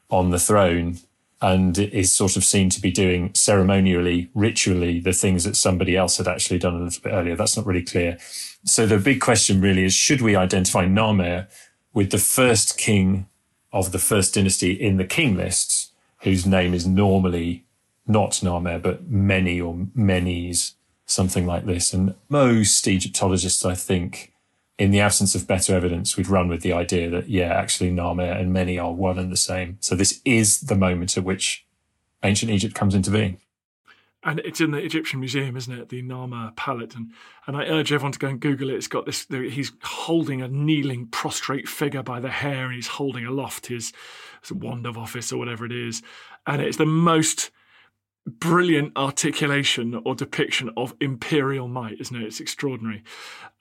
on 0.10 0.30
the 0.30 0.40
throne 0.40 0.98
and 1.42 1.78
is 1.78 2.12
sort 2.12 2.38
of 2.38 2.44
seen 2.44 2.70
to 2.70 2.82
be 2.82 2.92
doing 2.92 3.32
ceremonially, 3.34 4.30
ritually, 4.34 5.00
the 5.00 5.14
things 5.14 5.44
that 5.44 5.56
somebody 5.56 5.96
else 5.96 6.18
had 6.18 6.28
actually 6.28 6.58
done 6.58 6.76
a 6.76 6.80
little 6.80 7.02
bit 7.02 7.12
earlier? 7.12 7.36
That's 7.36 7.58
not 7.58 7.66
really 7.66 7.84
clear. 7.84 8.18
So 8.64 8.86
the 8.86 8.98
big 8.98 9.22
question 9.22 9.62
really 9.62 9.84
is, 9.84 9.94
should 9.94 10.22
we 10.22 10.36
identify 10.36 10.86
Narmer 10.86 11.48
with 11.94 12.12
the 12.12 12.18
first 12.18 12.78
king 12.78 13.28
of 13.72 13.92
the 13.92 14.00
first 14.00 14.34
dynasty 14.34 14.72
in 14.72 14.98
the 14.98 15.06
king 15.06 15.36
lists, 15.36 15.92
whose 16.22 16.46
name 16.46 16.74
is 16.74 16.88
normally 16.88 17.66
not 18.08 18.32
Narmer, 18.32 18.82
but 18.82 19.08
Meni 19.08 19.60
or 19.60 19.88
Menes, 19.94 20.76
something 21.06 21.46
like 21.46 21.66
this. 21.66 21.94
And 21.94 22.16
most 22.30 22.88
Egyptologists, 22.88 23.66
I 23.66 23.76
think, 23.76 24.32
in 24.78 24.92
the 24.92 25.00
absence 25.00 25.36
of 25.36 25.48
better 25.48 25.76
evidence, 25.76 26.18
we'd 26.18 26.28
run 26.28 26.48
with 26.48 26.62
the 26.62 26.74
idea 26.74 27.10
that, 27.10 27.30
yeah, 27.30 27.54
actually 27.54 27.92
Narmer 27.92 28.40
and 28.40 28.52
Meni 28.52 28.78
are 28.78 28.94
one 28.94 29.18
and 29.18 29.32
the 29.32 29.38
same. 29.38 29.78
So 29.80 29.96
this 29.96 30.22
is 30.26 30.62
the 30.62 30.76
moment 30.76 31.18
at 31.18 31.24
which 31.24 31.66
ancient 32.24 32.52
Egypt 32.52 32.76
comes 32.76 32.96
into 32.96 33.12
being 33.12 33.40
and 34.26 34.40
it's 34.40 34.60
in 34.60 34.72
the 34.72 34.80
Egyptian 34.80 35.20
Museum, 35.20 35.56
isn't 35.56 35.72
it? 35.72 35.90
The 35.90 36.02
Narmer 36.02 36.54
palette, 36.56 36.96
and 36.96 37.12
and 37.46 37.56
I 37.56 37.66
urge 37.66 37.94
everyone 37.94 38.12
to 38.12 38.20
go 38.20 38.28
and 38.28 38.40
Google 38.40 38.72
it. 38.72 38.76
It's 38.76 38.88
got 38.88 39.06
this. 39.06 39.28
He's 39.30 39.72
holding 39.84 40.42
a 40.42 40.48
kneeling, 40.48 41.08
prostrate 41.08 41.70
figure 41.70 42.02
by 42.02 42.20
the 42.20 42.32
hair, 42.32 42.66
and 42.66 42.74
he's 42.74 42.88
holding 42.88 43.26
aloft 43.26 43.68
his 43.68 43.94
wand 44.50 44.88
of 44.88 44.98
office 44.98 45.32
or 45.32 45.38
whatever 45.38 45.66
it 45.66 45.72
is, 45.72 46.02
and 46.48 46.62
it's 46.62 46.78
the 46.78 46.88
most 46.88 47.52
brilliant 48.26 48.92
articulation 48.98 50.02
or 50.04 50.16
depiction 50.16 50.72
of 50.76 50.96
imperial 51.00 51.68
might, 51.68 52.00
isn't 52.00 52.16
it? 52.16 52.26
It's 52.26 52.40
extraordinary. 52.40 53.04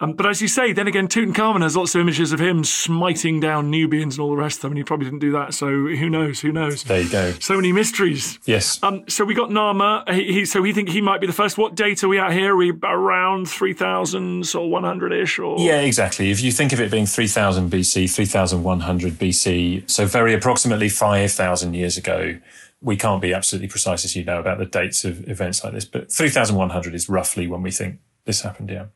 Um, 0.01 0.15
but 0.15 0.27
as 0.27 0.43
you 0.43 0.49
say, 0.49 0.73
then 0.73 0.89
again, 0.89 1.07
Tutankhamun 1.07 1.63
has 1.63 1.77
lots 1.77 1.95
of 1.95 2.01
images 2.01 2.33
of 2.33 2.41
him 2.41 2.65
smiting 2.65 3.41
down 3.41 3.71
Nubians 3.71 4.17
and 4.17 4.23
all 4.23 4.31
the 4.31 4.37
rest 4.37 4.59
of 4.59 4.63
them, 4.63 4.73
and 4.73 4.79
he 4.79 4.85
probably 4.85 5.05
didn't 5.05 5.21
do 5.21 5.33
that. 5.33 5.55
So 5.55 5.67
who 5.69 6.11
knows? 6.11 6.41
Who 6.41 6.51
knows? 6.51 6.83
There 6.83 7.03
you 7.03 7.11
go. 7.11 7.33
So 7.33 7.55
many 7.57 7.73
mysteries. 7.73 8.39
Yes. 8.45 8.83
Um, 8.83 9.05
so 9.09 9.25
we 9.25 9.35
got 9.35 9.51
Narmer. 9.51 10.09
He, 10.13 10.33
he, 10.33 10.45
so 10.45 10.61
we 10.61 10.73
think 10.73 10.89
he 10.89 11.01
might 11.01 11.21
be 11.21 11.27
the 11.27 11.33
first. 11.33 11.59
What 11.59 11.75
date 11.75 12.03
are 12.03 12.09
we 12.09 12.19
at 12.19 12.33
here? 12.33 12.55
Are 12.55 12.57
we 12.57 12.73
around 12.83 13.49
3000 13.49 14.55
or 14.55 14.71
100 14.71 15.13
ish? 15.13 15.39
Or 15.39 15.59
yeah, 15.61 15.81
exactly. 15.81 16.31
If 16.31 16.43
you 16.43 16.51
think 16.51 16.73
of 16.73 16.81
it 16.81 16.91
being 16.91 17.07
3000 17.07 17.71
BC, 17.71 18.11
3100 18.11 19.13
BC, 19.13 19.89
so 19.89 20.07
very 20.07 20.35
approximately 20.35 20.89
5000 20.89 21.75
years 21.75 21.97
ago 21.97 22.39
we 22.85 22.97
can't 22.97 23.23
be 23.23 23.33
absolutely 23.33 23.69
precise, 23.69 24.05
as 24.05 24.15
you 24.15 24.25
know, 24.25 24.39
about 24.39 24.59
the 24.59 24.67
dates 24.67 25.05
of 25.05 25.27
events 25.29 25.65
like 25.65 25.73
this, 25.73 25.87
but 25.87 26.13
3,100 26.13 26.95
is 26.95 27.09
roughly 27.09 27.47
when 27.47 27.63
we 27.63 27.71
think 27.71 27.99
this 28.27 28.43
happened, 28.43 28.71
yeah. 28.71 28.87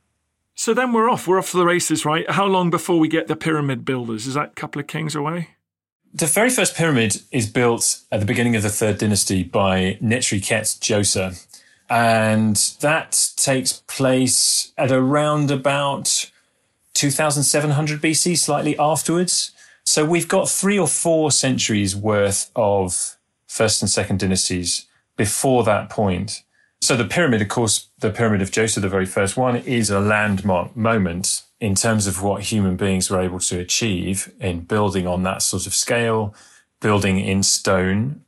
So 0.54 0.74
then 0.74 0.92
we're 0.92 1.08
off. 1.08 1.26
We're 1.26 1.38
off 1.38 1.48
for 1.48 1.56
the 1.56 1.64
races, 1.64 2.04
right? 2.04 2.28
How 2.30 2.44
long 2.44 2.68
before 2.68 2.98
we 2.98 3.08
get 3.08 3.28
the 3.28 3.36
pyramid 3.36 3.84
builders? 3.84 4.26
Is 4.26 4.34
that 4.34 4.50
a 4.50 4.54
couple 4.54 4.80
of 4.80 4.86
kings 4.86 5.14
away? 5.14 5.50
The 6.12 6.26
very 6.26 6.50
first 6.50 6.74
pyramid 6.74 7.22
is 7.30 7.48
built 7.48 8.00
at 8.10 8.20
the 8.20 8.26
beginning 8.26 8.56
of 8.56 8.62
the 8.62 8.68
third 8.68 8.98
dynasty 8.98 9.42
by 9.42 9.98
Netjerikhet 10.02 10.78
Djoser. 10.80 11.46
And 11.88 12.56
that 12.80 13.30
takes 13.36 13.84
place 13.86 14.72
at 14.76 14.90
around 14.90 15.50
about 15.50 16.30
2700 16.94 18.02
BC, 18.02 18.36
slightly 18.36 18.76
afterwards. 18.78 19.52
So 19.84 20.04
we've 20.04 20.28
got 20.28 20.48
three 20.48 20.78
or 20.78 20.88
four 20.88 21.30
centuries 21.30 21.96
worth 21.96 22.50
of 22.54 23.16
first 23.48 23.82
and 23.82 23.90
second 23.90 24.20
dynasties 24.20 24.86
before 25.16 25.64
that 25.64 25.90
point. 25.90 26.44
So 26.80 26.96
the 26.96 27.04
pyramid, 27.04 27.42
of 27.42 27.48
course, 27.48 27.88
the 27.98 28.10
pyramid 28.10 28.40
of 28.40 28.52
Djoser, 28.52 28.80
the 28.80 28.88
very 28.88 29.06
first 29.06 29.36
one, 29.36 29.56
is 29.56 29.90
a 29.90 29.98
landmark 29.98 30.76
moment 30.76 31.42
in 31.60 31.74
terms 31.74 32.06
of 32.06 32.22
what 32.22 32.42
human 32.42 32.76
beings 32.76 33.10
were 33.10 33.20
able 33.20 33.40
to 33.40 33.58
achieve 33.58 34.32
in 34.38 34.60
building 34.60 35.06
on 35.06 35.24
that 35.24 35.42
sort 35.42 35.66
of 35.66 35.74
scale, 35.74 36.34
building 36.80 37.18
in 37.18 37.42
stone. 37.42 38.22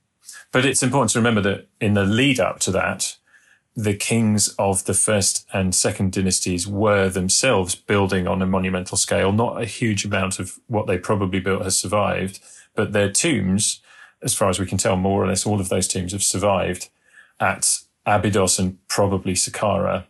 But 0.50 0.64
it's 0.64 0.82
important 0.82 1.12
to 1.12 1.20
remember 1.20 1.40
that 1.42 1.68
in 1.80 1.94
the 1.94 2.04
lead 2.04 2.40
up 2.40 2.58
to 2.60 2.72
that, 2.72 3.16
the 3.76 3.94
kings 3.94 4.48
of 4.58 4.84
the 4.84 4.94
first 4.94 5.46
and 5.52 5.72
second 5.72 6.10
dynasties 6.10 6.66
were 6.66 7.08
themselves 7.08 7.76
building 7.76 8.26
on 8.26 8.42
a 8.42 8.46
monumental 8.46 8.96
scale. 8.96 9.30
Not 9.30 9.62
a 9.62 9.64
huge 9.64 10.04
amount 10.04 10.40
of 10.40 10.58
what 10.66 10.88
they 10.88 10.98
probably 10.98 11.38
built 11.38 11.62
has 11.62 11.78
survived, 11.78 12.40
but 12.74 12.92
their 12.92 13.12
tombs 13.12 13.80
as 14.22 14.34
far 14.34 14.48
as 14.48 14.58
we 14.58 14.66
can 14.66 14.78
tell, 14.78 14.96
more 14.96 15.22
or 15.22 15.26
less 15.26 15.46
all 15.46 15.60
of 15.60 15.68
those 15.68 15.88
teams 15.88 16.12
have 16.12 16.22
survived 16.22 16.88
at 17.38 17.80
Abydos 18.06 18.58
and 18.58 18.78
probably 18.88 19.34
Saqqara. 19.34 20.04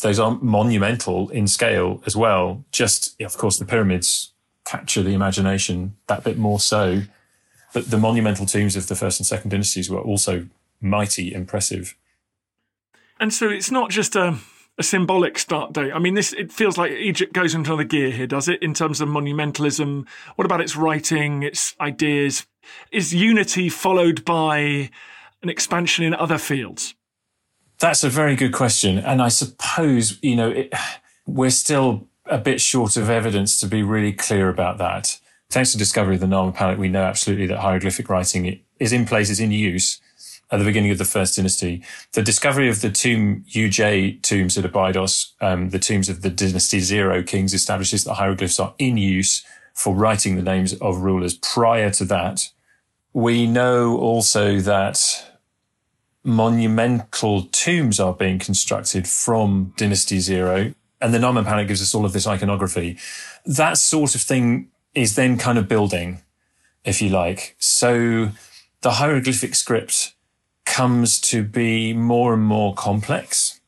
Those 0.00 0.18
are 0.18 0.38
monumental 0.40 1.28
in 1.30 1.46
scale 1.46 2.02
as 2.06 2.16
well. 2.16 2.64
Just, 2.72 3.20
of 3.20 3.36
course, 3.36 3.58
the 3.58 3.64
pyramids 3.64 4.32
capture 4.64 5.02
the 5.02 5.14
imagination 5.14 5.96
that 6.06 6.24
bit 6.24 6.38
more 6.38 6.60
so. 6.60 7.02
But 7.72 7.90
the 7.90 7.98
monumental 7.98 8.46
tombs 8.46 8.76
of 8.76 8.88
the 8.88 8.94
first 8.94 9.20
and 9.20 9.26
second 9.26 9.50
dynasties 9.50 9.90
were 9.90 10.00
also 10.00 10.46
mighty 10.80 11.32
impressive. 11.32 11.94
And 13.20 13.32
so 13.32 13.48
it's 13.48 13.70
not 13.70 13.90
just 13.90 14.16
a, 14.16 14.38
a 14.78 14.82
symbolic 14.82 15.38
start 15.38 15.72
date. 15.72 15.92
I 15.92 15.98
mean, 15.98 16.14
this 16.14 16.32
it 16.32 16.52
feels 16.52 16.76
like 16.76 16.90
Egypt 16.90 17.32
goes 17.32 17.54
into 17.54 17.70
another 17.70 17.84
gear 17.84 18.10
here, 18.10 18.26
does 18.26 18.48
it? 18.48 18.62
In 18.62 18.74
terms 18.74 19.00
of 19.00 19.08
monumentalism, 19.08 20.06
what 20.36 20.44
about 20.44 20.60
its 20.60 20.76
writing, 20.76 21.42
its 21.42 21.74
ideas, 21.80 22.46
is 22.90 23.14
unity 23.14 23.68
followed 23.68 24.24
by 24.24 24.90
an 25.42 25.48
expansion 25.48 26.04
in 26.04 26.14
other 26.14 26.38
fields? 26.38 26.94
That's 27.78 28.04
a 28.04 28.08
very 28.08 28.36
good 28.36 28.52
question. 28.52 28.98
And 28.98 29.20
I 29.20 29.28
suppose, 29.28 30.18
you 30.22 30.36
know, 30.36 30.50
it, 30.50 30.72
we're 31.26 31.50
still 31.50 32.08
a 32.26 32.38
bit 32.38 32.60
short 32.60 32.96
of 32.96 33.10
evidence 33.10 33.58
to 33.60 33.66
be 33.66 33.82
really 33.82 34.12
clear 34.12 34.48
about 34.48 34.78
that. 34.78 35.18
Thanks 35.50 35.72
to 35.72 35.78
discovery 35.78 36.14
of 36.14 36.20
the 36.20 36.26
Narmer 36.26 36.54
palette, 36.54 36.78
we 36.78 36.88
know 36.88 37.02
absolutely 37.02 37.46
that 37.48 37.58
hieroglyphic 37.58 38.08
writing 38.08 38.60
is 38.78 38.92
in 38.92 39.04
place, 39.04 39.28
is 39.28 39.40
in 39.40 39.52
use 39.52 40.00
at 40.50 40.58
the 40.58 40.64
beginning 40.64 40.90
of 40.90 40.98
the 40.98 41.04
first 41.04 41.36
dynasty. 41.36 41.82
The 42.12 42.22
discovery 42.22 42.68
of 42.68 42.82
the 42.82 42.90
tomb 42.90 43.44
UJ 43.50 44.22
tombs 44.22 44.56
at 44.56 44.64
Abydos, 44.64 45.32
um, 45.40 45.70
the 45.70 45.78
tombs 45.78 46.08
of 46.08 46.22
the 46.22 46.30
dynasty 46.30 46.78
zero 46.80 47.22
kings 47.22 47.54
establishes 47.54 48.04
that 48.04 48.14
hieroglyphs 48.14 48.60
are 48.60 48.74
in 48.78 48.96
use 48.96 49.44
for 49.74 49.94
writing 49.94 50.36
the 50.36 50.42
names 50.42 50.74
of 50.74 50.98
rulers 50.98 51.34
prior 51.34 51.90
to 51.90 52.04
that. 52.06 52.48
We 53.12 53.46
know 53.46 53.98
also 53.98 54.60
that 54.60 55.32
monumental 56.24 57.42
tombs 57.44 57.98
are 57.98 58.12
being 58.12 58.38
constructed 58.38 59.08
from 59.08 59.72
Dynasty 59.76 60.20
Zero. 60.20 60.74
And 61.00 61.12
the 61.12 61.18
Narmer 61.18 61.44
palette 61.44 61.68
gives 61.68 61.82
us 61.82 61.94
all 61.94 62.04
of 62.04 62.12
this 62.12 62.26
iconography. 62.26 62.96
That 63.44 63.76
sort 63.76 64.14
of 64.14 64.20
thing 64.20 64.68
is 64.94 65.16
then 65.16 65.36
kind 65.36 65.58
of 65.58 65.66
building, 65.68 66.22
if 66.84 67.02
you 67.02 67.08
like. 67.08 67.56
So 67.58 68.30
the 68.82 68.92
hieroglyphic 68.92 69.54
script 69.54 70.14
comes 70.64 71.20
to 71.20 71.42
be 71.42 71.92
more 71.92 72.34
and 72.34 72.42
more 72.42 72.74
complex. 72.74 73.60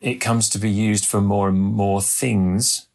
It 0.00 0.14
comes 0.14 0.48
to 0.50 0.58
be 0.58 0.70
used 0.70 1.04
for 1.04 1.20
more 1.20 1.48
and 1.48 1.58
more 1.58 2.00
things. 2.00 2.86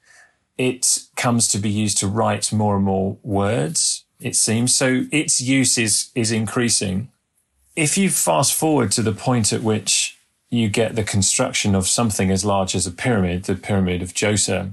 It 0.57 0.99
comes 1.15 1.47
to 1.49 1.57
be 1.57 1.69
used 1.69 1.97
to 1.99 2.07
write 2.07 2.51
more 2.51 2.75
and 2.75 2.85
more 2.85 3.17
words, 3.23 4.03
it 4.19 4.35
seems. 4.35 4.75
So 4.75 5.05
its 5.11 5.41
use 5.41 5.77
is, 5.77 6.09
is 6.15 6.31
increasing 6.31 7.09
if 7.75 7.97
you 7.97 8.09
fast 8.09 8.53
forward 8.53 8.91
to 8.93 9.01
the 9.01 9.11
point 9.11 9.51
at 9.51 9.61
which 9.61 10.17
you 10.49 10.69
get 10.69 10.95
the 10.95 11.03
construction 11.03 11.75
of 11.75 11.87
something 11.87 12.31
as 12.31 12.45
large 12.45 12.75
as 12.75 12.87
a 12.87 12.91
pyramid, 12.91 13.43
the 13.43 13.55
pyramid 13.55 14.01
of 14.01 14.13
Djoser, 14.13 14.71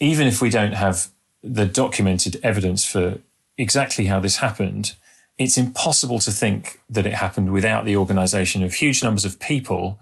even 0.00 0.26
if 0.26 0.42
we 0.42 0.50
don't 0.50 0.72
have 0.72 1.08
the 1.42 1.66
documented 1.66 2.40
evidence 2.42 2.84
for 2.84 3.18
exactly 3.56 4.06
how 4.06 4.18
this 4.18 4.38
happened, 4.38 4.94
it's 5.38 5.58
impossible 5.58 6.18
to 6.20 6.32
think 6.32 6.80
that 6.88 7.06
it 7.06 7.14
happened 7.14 7.52
without 7.52 7.84
the 7.84 7.96
organization 7.96 8.62
of 8.62 8.74
huge 8.74 9.02
numbers 9.02 9.24
of 9.24 9.38
people 9.38 9.98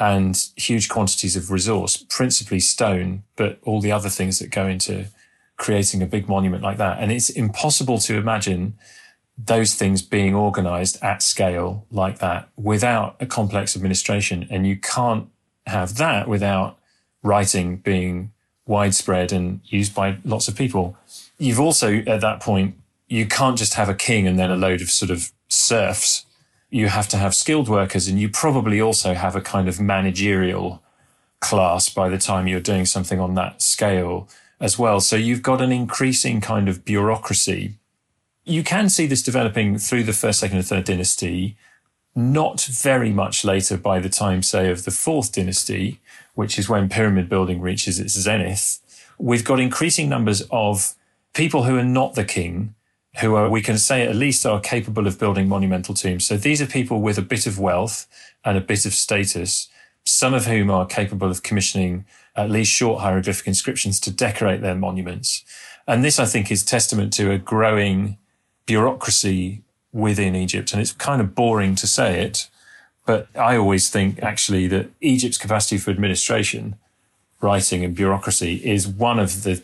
and 0.00 0.48
huge 0.56 0.88
quantities 0.88 1.36
of 1.36 1.50
resource, 1.50 1.98
principally 2.08 2.58
stone, 2.58 3.22
but 3.36 3.58
all 3.62 3.80
the 3.80 3.92
other 3.92 4.08
things 4.08 4.38
that 4.38 4.50
go 4.50 4.66
into 4.66 5.06
creating 5.58 6.02
a 6.02 6.06
big 6.06 6.26
monument 6.26 6.62
like 6.62 6.78
that. 6.78 6.98
And 7.00 7.12
it's 7.12 7.28
impossible 7.28 7.98
to 7.98 8.16
imagine 8.16 8.78
those 9.36 9.74
things 9.74 10.00
being 10.00 10.34
organized 10.34 10.98
at 11.02 11.22
scale 11.22 11.86
like 11.90 12.18
that 12.18 12.48
without 12.56 13.16
a 13.20 13.26
complex 13.26 13.76
administration. 13.76 14.46
And 14.50 14.66
you 14.66 14.76
can't 14.76 15.28
have 15.66 15.96
that 15.96 16.28
without 16.28 16.78
writing 17.22 17.76
being 17.76 18.32
widespread 18.66 19.32
and 19.32 19.60
used 19.66 19.94
by 19.94 20.16
lots 20.24 20.48
of 20.48 20.56
people. 20.56 20.96
You've 21.38 21.60
also, 21.60 21.98
at 22.06 22.22
that 22.22 22.40
point, 22.40 22.76
you 23.08 23.26
can't 23.26 23.58
just 23.58 23.74
have 23.74 23.90
a 23.90 23.94
king 23.94 24.26
and 24.26 24.38
then 24.38 24.50
a 24.50 24.56
load 24.56 24.80
of 24.80 24.90
sort 24.90 25.10
of 25.10 25.30
serfs. 25.48 26.24
You 26.70 26.88
have 26.88 27.08
to 27.08 27.16
have 27.16 27.34
skilled 27.34 27.68
workers 27.68 28.08
and 28.08 28.18
you 28.18 28.28
probably 28.28 28.80
also 28.80 29.14
have 29.14 29.36
a 29.36 29.40
kind 29.40 29.68
of 29.68 29.80
managerial 29.80 30.82
class 31.40 31.88
by 31.88 32.08
the 32.08 32.18
time 32.18 32.46
you're 32.46 32.60
doing 32.60 32.86
something 32.86 33.18
on 33.18 33.34
that 33.34 33.60
scale 33.60 34.28
as 34.60 34.78
well. 34.78 35.00
So 35.00 35.16
you've 35.16 35.42
got 35.42 35.60
an 35.60 35.72
increasing 35.72 36.40
kind 36.40 36.68
of 36.68 36.84
bureaucracy 36.84 37.80
you 38.44 38.62
can 38.62 38.88
see 38.88 39.06
this 39.06 39.22
developing 39.22 39.78
through 39.78 40.04
the 40.04 40.12
first, 40.12 40.40
second, 40.40 40.58
and 40.58 40.66
third 40.66 40.84
dynasty, 40.84 41.56
not 42.14 42.60
very 42.62 43.10
much 43.10 43.44
later 43.44 43.76
by 43.76 44.00
the 44.00 44.08
time, 44.08 44.42
say, 44.42 44.70
of 44.70 44.84
the 44.84 44.90
fourth 44.90 45.32
dynasty, 45.32 46.00
which 46.34 46.58
is 46.58 46.68
when 46.68 46.88
pyramid 46.88 47.28
building 47.28 47.60
reaches 47.60 48.00
its 48.00 48.18
zenith. 48.18 48.80
We've 49.18 49.44
got 49.44 49.60
increasing 49.60 50.08
numbers 50.08 50.42
of 50.50 50.94
people 51.34 51.64
who 51.64 51.78
are 51.78 51.84
not 51.84 52.14
the 52.14 52.24
king, 52.24 52.74
who 53.18 53.34
are, 53.34 53.50
we 53.50 53.60
can 53.60 53.78
say 53.78 54.06
at 54.06 54.14
least 54.14 54.46
are 54.46 54.60
capable 54.60 55.06
of 55.06 55.18
building 55.18 55.48
monumental 55.48 55.94
tombs. 55.94 56.26
So 56.26 56.36
these 56.36 56.62
are 56.62 56.66
people 56.66 57.00
with 57.00 57.18
a 57.18 57.22
bit 57.22 57.46
of 57.46 57.58
wealth 57.58 58.06
and 58.44 58.56
a 58.56 58.60
bit 58.60 58.86
of 58.86 58.94
status, 58.94 59.68
some 60.04 60.32
of 60.32 60.46
whom 60.46 60.70
are 60.70 60.86
capable 60.86 61.30
of 61.30 61.42
commissioning 61.42 62.04
at 62.36 62.50
least 62.50 62.70
short 62.70 63.00
hieroglyphic 63.00 63.46
inscriptions 63.46 63.98
to 64.00 64.10
decorate 64.10 64.60
their 64.60 64.76
monuments. 64.76 65.44
And 65.86 66.04
this, 66.04 66.20
I 66.20 66.24
think, 66.24 66.50
is 66.50 66.62
testament 66.62 67.12
to 67.14 67.32
a 67.32 67.38
growing 67.38 68.16
bureaucracy 68.66 69.62
within 69.92 70.36
Egypt. 70.36 70.72
And 70.72 70.80
it's 70.80 70.92
kind 70.92 71.20
of 71.20 71.34
boring 71.34 71.74
to 71.74 71.86
say 71.86 72.22
it, 72.22 72.48
but 73.06 73.26
I 73.34 73.56
always 73.56 73.90
think 73.90 74.22
actually 74.22 74.68
that 74.68 74.90
Egypt's 75.00 75.38
capacity 75.38 75.78
for 75.78 75.90
administration, 75.90 76.76
writing 77.40 77.84
and 77.84 77.94
bureaucracy 77.94 78.56
is 78.64 78.86
one 78.86 79.18
of 79.18 79.42
the 79.42 79.62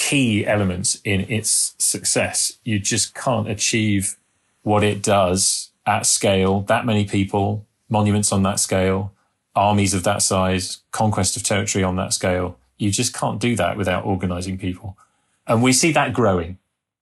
key 0.00 0.46
elements 0.46 0.98
in 1.04 1.20
its 1.30 1.74
success. 1.76 2.58
You 2.64 2.78
just 2.78 3.14
can't 3.14 3.48
achieve 3.48 4.16
what 4.62 4.82
it 4.82 5.02
does 5.02 5.70
at 5.84 6.06
scale, 6.06 6.62
that 6.62 6.86
many 6.86 7.04
people, 7.04 7.66
monuments 7.90 8.32
on 8.32 8.42
that 8.44 8.58
scale, 8.58 9.12
armies 9.54 9.92
of 9.92 10.02
that 10.04 10.22
size, 10.22 10.78
conquest 10.90 11.36
of 11.36 11.42
territory 11.42 11.84
on 11.84 11.96
that 11.96 12.14
scale. 12.14 12.56
You 12.78 12.90
just 12.90 13.12
can't 13.12 13.38
do 13.38 13.54
that 13.56 13.76
without 13.76 14.06
organizing 14.06 14.56
people. 14.56 14.96
And 15.46 15.62
we 15.62 15.74
see 15.74 15.92
that 15.92 16.14
growing. 16.14 16.56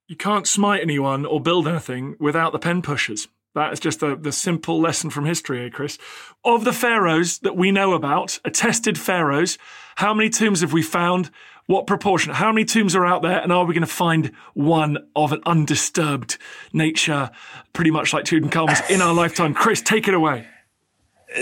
You 0.08 0.16
can't 0.16 0.48
smite 0.48 0.82
anyone 0.82 1.24
or 1.24 1.40
build 1.40 1.68
anything 1.68 2.16
without 2.18 2.50
the 2.50 2.58
pen 2.58 2.82
pushers. 2.82 3.28
That 3.54 3.72
is 3.72 3.78
just 3.78 4.00
the, 4.00 4.16
the 4.16 4.32
simple 4.32 4.80
lesson 4.80 5.10
from 5.10 5.24
history, 5.24 5.64
eh, 5.64 5.68
Chris? 5.68 5.98
Of 6.44 6.64
the 6.64 6.72
pharaohs 6.72 7.38
that 7.40 7.56
we 7.56 7.70
know 7.70 7.92
about, 7.92 8.40
attested 8.44 8.98
pharaohs, 8.98 9.56
how 9.96 10.12
many 10.14 10.30
tombs 10.30 10.62
have 10.62 10.72
we 10.72 10.82
found? 10.82 11.30
What 11.68 11.86
proportion? 11.86 12.32
How 12.32 12.50
many 12.50 12.64
tombs 12.64 12.96
are 12.96 13.04
out 13.04 13.20
there? 13.20 13.40
And 13.42 13.52
are 13.52 13.66
we 13.66 13.74
going 13.74 13.82
to 13.82 13.86
find 13.86 14.32
one 14.54 14.96
of 15.14 15.32
an 15.32 15.42
undisturbed 15.44 16.38
nature, 16.72 17.30
pretty 17.74 17.90
much 17.90 18.14
like 18.14 18.24
Tutankhamun's, 18.24 18.80
in 18.88 19.02
our 19.02 19.12
lifetime? 19.12 19.52
Chris, 19.52 19.82
take 19.82 20.08
it 20.08 20.14
away. 20.14 20.46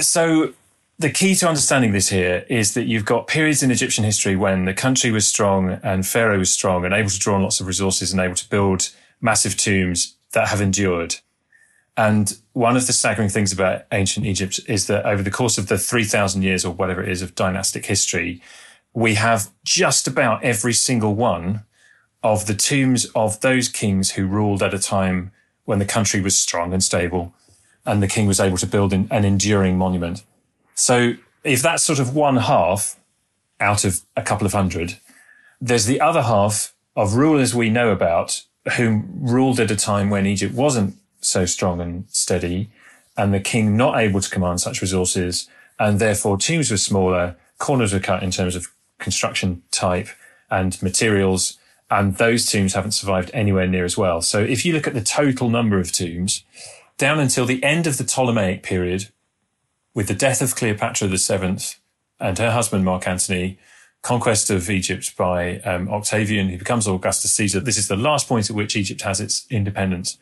So 0.01 0.53
the 0.99 1.11
key 1.11 1.37
to 1.37 1.47
understanding 1.47 1.93
this 1.93 2.09
here 2.09 2.45
is 2.49 2.75
that 2.75 2.87
you've 2.87 3.05
got 3.05 3.29
periods 3.29 3.63
in 3.63 3.71
Egyptian 3.71 4.03
history 4.03 4.35
when 4.35 4.65
the 4.65 4.75
country 4.75 5.13
was 5.13 5.29
strong 5.29 5.79
and 5.85 6.05
Pharaoh 6.05 6.41
was 6.41 6.53
strong 6.53 6.85
and 6.85 6.93
able 6.93 7.11
to 7.11 7.19
draw 7.21 7.37
on 7.37 7.45
lots 7.45 7.61
of 7.61 7.69
resources 7.69 8.11
and 8.11 8.21
able 8.21 8.35
to 8.35 8.49
build 8.51 8.91
massive 9.21 9.57
tombs 9.57 10.17
that 10.33 10.49
have 10.49 10.61
endured. 10.61 11.15
And 11.97 12.37
one 12.53 12.77
of 12.77 12.89
the 12.89 12.93
staggering 12.93 13.29
things 13.29 13.53
about 13.53 13.85
ancient 13.93 14.27
Egypt 14.27 14.59
is 14.67 14.89
that 14.89 15.07
over 15.07 15.23
the 15.23 15.31
course 15.31 15.57
of 15.57 15.69
the 15.69 15.79
3000 15.79 16.43
years 16.43 16.65
or 16.65 16.75
whatever 16.75 17.01
it 17.01 17.11
is 17.11 17.23
of 17.23 17.37
dynastic 17.37 17.87
history, 17.87 18.43
we 18.97 19.13
have 19.13 19.51
just 19.63 20.09
about 20.09 20.43
every 20.43 20.73
single 20.73 21.15
one 21.15 21.63
of 22.23 22.47
the 22.47 22.55
tombs 22.55 23.05
of 23.15 23.39
those 23.43 23.69
kings 23.69 24.13
who 24.13 24.27
ruled 24.27 24.63
at 24.63 24.73
a 24.73 24.79
time 24.79 25.31
when 25.67 25.79
the 25.79 25.85
country 25.85 26.23
was 26.23 26.37
strong 26.37 26.73
and 26.73 26.83
stable 26.83 27.35
and 27.85 28.03
the 28.03 28.09
king 28.09 28.27
was 28.27 28.41
able 28.41 28.57
to 28.57 28.67
build 28.67 28.95
an 28.95 29.07
enduring 29.11 29.77
monument. 29.77 30.25
So 30.75 31.13
if 31.45 31.61
that's 31.61 31.83
sort 31.83 31.99
of 31.99 32.17
one 32.17 32.39
half 32.39 32.97
out 33.61 33.85
of 33.85 34.01
a 34.17 34.23
couple 34.23 34.47
of 34.47 34.55
hundred, 34.55 34.97
there's 35.61 35.85
the 35.85 36.01
other 36.01 36.23
half 36.23 36.73
of 36.97 37.17
rulers 37.17 37.55
we 37.55 37.69
know 37.69 37.91
about 37.91 38.45
who 38.79 39.03
ruled 39.21 39.61
at 39.61 39.71
a 39.71 39.77
time 39.77 40.09
when 40.09 40.25
Egypt 40.25 40.55
wasn't 40.55 40.97
so 41.21 41.45
strong 41.45 41.83
and 41.83 42.07
steady 42.09 42.71
and 43.15 43.35
the 43.35 43.41
king 43.41 43.77
not 43.77 43.99
able 43.99 44.23
to 44.23 44.31
command 44.31 44.63
such 44.63 44.81
resources 44.81 45.51
and 45.79 45.99
therefore 45.99 46.39
tombs 46.39 46.71
were 46.71 46.79
smaller, 46.79 47.37
corners 47.59 47.93
were 47.93 48.01
cut 48.01 48.23
in 48.23 48.31
terms 48.31 48.57
of 48.57 48.69
construction 48.99 49.63
type 49.71 50.09
and 50.51 50.81
materials. 50.83 51.59
And 51.91 52.17
those 52.17 52.51
tombs 52.51 52.75
haven't 52.75 52.93
survived 52.93 53.31
anywhere 53.33 53.67
near 53.67 53.85
as 53.85 53.97
well. 53.97 54.21
So 54.21 54.41
if 54.41 54.65
you 54.65 54.73
look 54.73 54.87
at 54.87 54.95
the 54.95 55.03
total 55.03 55.51
number 55.51 55.79
of 55.79 55.93
tombs 55.93 56.43
down 56.99 57.21
until 57.21 57.47
the 57.47 57.63
end 57.63 57.87
of 57.87 57.99
the 57.99 58.05
Ptolemaic 58.05 58.63
period, 58.63 59.09
with 59.95 60.09
the 60.09 60.15
death 60.15 60.43
of 60.43 60.55
Cleopatra 60.55 61.09
VII 61.09 61.59
and 62.21 62.39
her 62.39 62.51
husband 62.51 62.85
Mark 62.85 63.07
Antony, 63.07 63.59
conquest 64.03 64.51
of 64.51 64.71
Egypt 64.71 65.17
by 65.17 65.59
um, 65.61 65.89
Octavian, 65.89 66.49
who 66.49 66.59
becomes 66.59 66.87
Augustus 66.87 67.33
Caesar. 67.33 67.61
This 67.61 67.79
is 67.79 67.89
the 67.89 67.97
last 67.97 68.29
point 68.29 68.51
at 68.51 68.55
which 68.55 68.77
Egypt 68.77 69.03
has 69.03 69.21
its 69.21 69.47
independence. 69.51 70.19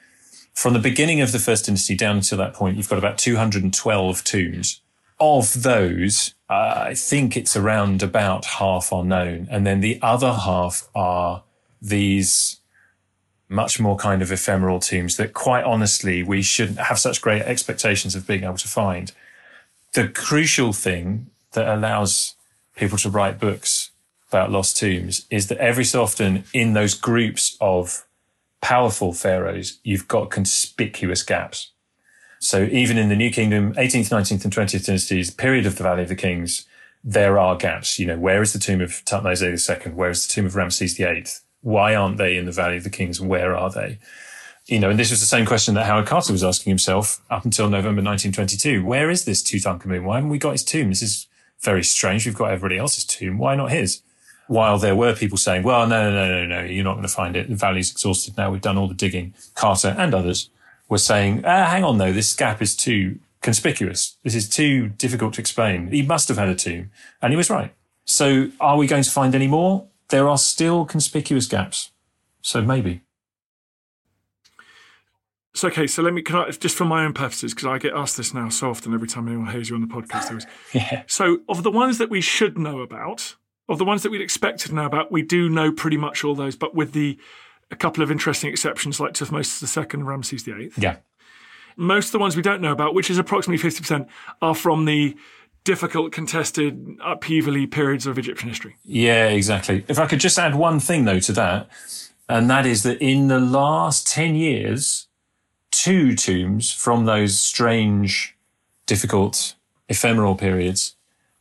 From 0.54 0.72
the 0.72 0.78
beginning 0.78 1.20
of 1.20 1.32
the 1.32 1.38
first 1.38 1.66
dynasty 1.66 1.96
down 1.96 2.16
until 2.16 2.38
that 2.38 2.54
point, 2.54 2.76
you've 2.76 2.88
got 2.88 2.98
about 2.98 3.18
212 3.18 4.24
tombs. 4.24 4.80
Of 5.20 5.62
those, 5.62 6.34
uh, 6.50 6.84
I 6.88 6.94
think 6.94 7.36
it's 7.36 7.56
around 7.56 8.02
about 8.02 8.44
half 8.44 8.92
are 8.92 9.04
known. 9.04 9.48
And 9.50 9.66
then 9.66 9.80
the 9.80 9.98
other 10.02 10.32
half 10.32 10.88
are 10.94 11.44
these 11.80 12.60
much 13.48 13.78
more 13.78 13.96
kind 13.96 14.22
of 14.22 14.32
ephemeral 14.32 14.80
tombs 14.80 15.16
that 15.16 15.32
quite 15.32 15.64
honestly, 15.64 16.22
we 16.22 16.42
shouldn't 16.42 16.78
have 16.78 16.98
such 16.98 17.20
great 17.20 17.42
expectations 17.42 18.14
of 18.14 18.26
being 18.26 18.44
able 18.44 18.56
to 18.56 18.68
find 18.68 19.12
the 19.94 20.08
crucial 20.08 20.72
thing 20.72 21.30
that 21.52 21.68
allows 21.68 22.34
people 22.76 22.98
to 22.98 23.08
write 23.08 23.38
books 23.38 23.90
about 24.28 24.50
lost 24.50 24.76
tombs 24.76 25.24
is 25.30 25.46
that 25.46 25.58
every 25.58 25.84
so 25.84 26.02
often 26.02 26.44
in 26.52 26.72
those 26.72 26.94
groups 26.94 27.56
of 27.60 28.04
powerful 28.60 29.12
pharaohs, 29.12 29.78
you've 29.84 30.08
got 30.08 30.30
conspicuous 30.30 31.22
gaps. 31.22 31.70
So 32.44 32.64
even 32.70 32.98
in 32.98 33.08
the 33.08 33.16
New 33.16 33.30
Kingdom, 33.30 33.72
18th, 33.74 34.10
19th 34.10 34.44
and 34.44 34.52
20th 34.52 34.84
dynasties, 34.84 35.30
period 35.30 35.64
of 35.64 35.76
the 35.76 35.82
Valley 35.82 36.02
of 36.02 36.08
the 36.08 36.14
Kings, 36.14 36.66
there 37.02 37.38
are 37.38 37.56
gaps. 37.56 37.98
You 37.98 38.06
know, 38.06 38.18
where 38.18 38.42
is 38.42 38.52
the 38.52 38.58
tomb 38.58 38.82
of 38.82 38.90
Tutmosis 39.06 39.86
II? 39.86 39.92
Where 39.92 40.10
is 40.10 40.26
the 40.26 40.34
tomb 40.34 40.46
of 40.46 40.54
Ramses 40.54 40.96
VIII? 40.96 41.24
Why 41.62 41.94
aren't 41.94 42.18
they 42.18 42.36
in 42.36 42.44
the 42.44 42.52
Valley 42.52 42.76
of 42.76 42.84
the 42.84 42.90
Kings? 42.90 43.20
Where 43.20 43.56
are 43.56 43.70
they? 43.70 43.98
you 44.66 44.78
know, 44.80 44.88
and 44.88 44.98
this 44.98 45.10
was 45.10 45.20
the 45.20 45.26
same 45.26 45.44
question 45.44 45.74
that 45.74 45.84
Howard 45.84 46.06
Carter 46.06 46.32
was 46.32 46.42
asking 46.42 46.70
himself 46.70 47.20
up 47.28 47.44
until 47.44 47.68
November 47.68 48.02
1922. 48.02 48.82
Where 48.82 49.10
is 49.10 49.26
this 49.26 49.42
Tutankhamun? 49.42 50.04
Why 50.04 50.16
haven't 50.16 50.30
we 50.30 50.38
got 50.38 50.52
his 50.52 50.64
tomb? 50.64 50.88
This 50.88 51.02
is 51.02 51.26
very 51.60 51.84
strange. 51.84 52.24
We've 52.24 52.34
got 52.34 52.50
everybody 52.50 52.78
else's 52.78 53.04
tomb. 53.04 53.36
Why 53.36 53.56
not 53.56 53.70
his? 53.70 54.00
while 54.46 54.78
there 54.78 54.94
were 54.94 55.14
people 55.14 55.38
saying, 55.38 55.62
well, 55.62 55.86
no, 55.86 56.10
no, 56.10 56.26
no, 56.26 56.44
no, 56.44 56.60
no, 56.60 56.64
you're 56.64 56.84
not 56.84 56.94
going 56.94 57.06
to 57.06 57.08
find 57.08 57.34
it. 57.34 57.48
The 57.48 57.56
valley's 57.56 57.90
exhausted 57.90 58.36
now. 58.36 58.50
We've 58.50 58.60
done 58.60 58.76
all 58.76 58.88
the 58.88 58.94
digging. 58.94 59.32
Carter 59.54 59.94
and 59.96 60.14
others 60.14 60.50
were 60.88 60.98
saying, 60.98 61.44
ah, 61.44 61.66
hang 61.66 61.84
on 61.84 61.98
though, 61.98 62.12
this 62.12 62.34
gap 62.34 62.60
is 62.62 62.76
too 62.76 63.18
conspicuous. 63.42 64.16
This 64.24 64.34
is 64.34 64.48
too 64.48 64.88
difficult 64.88 65.34
to 65.34 65.40
explain. 65.40 65.88
He 65.88 66.02
must 66.02 66.28
have 66.28 66.38
had 66.38 66.48
a 66.48 66.54
tomb. 66.54 66.90
And 67.22 67.32
he 67.32 67.36
was 67.36 67.50
right. 67.50 67.72
So 68.04 68.50
are 68.60 68.76
we 68.76 68.86
going 68.86 69.02
to 69.02 69.10
find 69.10 69.34
any 69.34 69.46
more? 69.46 69.86
There 70.08 70.28
are 70.28 70.38
still 70.38 70.84
conspicuous 70.84 71.46
gaps. 71.46 71.90
So 72.42 72.62
maybe. 72.62 73.02
So 75.54 75.68
okay, 75.68 75.86
so 75.86 76.02
let 76.02 76.12
me 76.12 76.20
can 76.20 76.36
I 76.36 76.50
just 76.50 76.76
for 76.76 76.84
my 76.84 77.04
own 77.04 77.12
purposes 77.12 77.54
because 77.54 77.66
I 77.66 77.78
get 77.78 77.94
asked 77.94 78.16
this 78.16 78.34
now 78.34 78.48
so 78.48 78.70
often 78.70 78.92
every 78.92 79.06
time 79.06 79.28
anyone 79.28 79.52
hears 79.52 79.70
you 79.70 79.76
on 79.76 79.82
the 79.82 79.86
podcast. 79.86 80.44
Yeah. 80.72 81.04
So 81.06 81.38
of 81.48 81.62
the 81.62 81.70
ones 81.70 81.98
that 81.98 82.10
we 82.10 82.20
should 82.20 82.58
know 82.58 82.80
about, 82.80 83.36
of 83.68 83.78
the 83.78 83.84
ones 83.84 84.02
that 84.02 84.10
we'd 84.10 84.20
expect 84.20 84.60
to 84.60 84.74
know 84.74 84.84
about, 84.84 85.12
we 85.12 85.22
do 85.22 85.48
know 85.48 85.70
pretty 85.70 85.96
much 85.96 86.24
all 86.24 86.34
those, 86.34 86.56
but 86.56 86.74
with 86.74 86.92
the 86.92 87.18
a 87.74 87.76
couple 87.76 88.02
of 88.02 88.10
interesting 88.10 88.50
exceptions 88.50 89.00
like 89.00 89.12
Tutmosis 89.12 89.76
II 89.76 89.86
and 89.92 90.06
Ramses 90.06 90.42
VIII. 90.44 90.70
Yeah. 90.78 90.96
Most 91.76 92.06
of 92.06 92.12
the 92.12 92.18
ones 92.20 92.36
we 92.36 92.42
don't 92.42 92.62
know 92.62 92.70
about, 92.70 92.94
which 92.94 93.10
is 93.10 93.18
approximately 93.18 93.58
fifty 93.58 93.80
percent, 93.80 94.08
are 94.40 94.54
from 94.54 94.84
the 94.84 95.16
difficult, 95.64 96.12
contested, 96.12 96.98
upheavally 96.98 97.68
periods 97.68 98.06
of 98.06 98.16
Egyptian 98.16 98.48
history. 98.48 98.76
Yeah, 98.84 99.26
exactly. 99.26 99.84
If 99.88 99.98
I 99.98 100.06
could 100.06 100.20
just 100.20 100.38
add 100.38 100.54
one 100.54 100.78
thing 100.78 101.04
though 101.04 101.18
to 101.20 101.32
that, 101.32 101.68
and 102.28 102.48
that 102.48 102.64
is 102.64 102.84
that 102.84 103.02
in 103.02 103.26
the 103.28 103.40
last 103.40 104.06
10 104.06 104.36
years, 104.36 105.08
two 105.72 106.14
tombs 106.14 106.70
from 106.70 107.06
those 107.06 107.40
strange, 107.40 108.36
difficult, 108.86 109.54
ephemeral 109.88 110.36
periods 110.36 110.94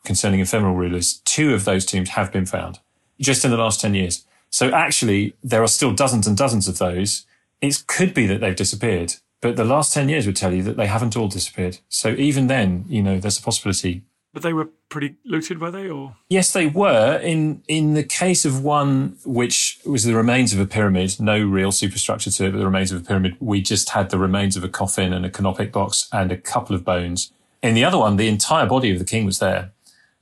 concerning 0.03 0.39
ephemeral 0.39 0.73
rulers, 0.73 1.21
two 1.25 1.53
of 1.53 1.65
those 1.65 1.85
tombs 1.85 2.09
have 2.09 2.31
been 2.31 2.45
found 2.45 2.79
just 3.19 3.45
in 3.45 3.51
the 3.51 3.57
last 3.57 3.81
10 3.81 3.93
years. 3.93 4.25
So 4.53 4.69
actually, 4.69 5.35
there 5.43 5.63
are 5.63 5.67
still 5.67 5.93
dozens 5.93 6.27
and 6.27 6.37
dozens 6.37 6.67
of 6.67 6.77
those. 6.77 7.25
It 7.59 7.85
could 7.87 8.13
be 8.13 8.27
that 8.27 8.39
they've 8.39 8.55
disappeared, 8.55 9.15
but 9.41 9.55
the 9.55 9.63
last 9.63 9.91
10 9.95 10.09
years 10.09 10.27
would 10.27 10.35
tell 10.35 10.53
you 10.53 10.61
that 10.61 10.77
they 10.77 10.85
haven't 10.85 11.17
all 11.17 11.27
disappeared. 11.27 11.79
So 11.89 12.09
even 12.09 12.45
then, 12.45 12.85
you 12.87 13.01
know, 13.01 13.19
there's 13.19 13.39
a 13.39 13.41
possibility 13.41 14.03
But 14.31 14.43
they 14.43 14.53
were 14.53 14.69
pretty 14.89 15.15
looted, 15.25 15.59
were 15.59 15.71
they? 15.71 15.89
Or 15.89 16.17
Yes, 16.29 16.53
they 16.53 16.67
were. 16.67 17.17
In 17.17 17.63
in 17.67 17.95
the 17.95 18.03
case 18.03 18.45
of 18.45 18.63
one 18.63 19.17
which 19.25 19.79
was 19.87 20.03
the 20.03 20.13
remains 20.13 20.53
of 20.53 20.59
a 20.59 20.67
pyramid, 20.67 21.19
no 21.19 21.43
real 21.43 21.71
superstructure 21.71 22.29
to 22.29 22.45
it, 22.45 22.51
but 22.51 22.59
the 22.59 22.65
remains 22.65 22.91
of 22.91 23.01
a 23.01 23.03
pyramid, 23.03 23.35
we 23.39 23.59
just 23.59 23.89
had 23.89 24.11
the 24.11 24.19
remains 24.19 24.55
of 24.55 24.63
a 24.63 24.69
coffin 24.69 25.13
and 25.13 25.25
a 25.25 25.31
canopic 25.31 25.71
box 25.71 26.07
and 26.11 26.31
a 26.31 26.37
couple 26.37 26.75
of 26.75 26.85
bones. 26.85 27.31
In 27.63 27.73
the 27.73 27.85
other 27.85 27.97
one, 27.97 28.17
the 28.17 28.27
entire 28.27 28.67
body 28.67 28.91
of 28.91 28.99
the 28.99 29.05
king 29.13 29.25
was 29.25 29.39
there, 29.39 29.71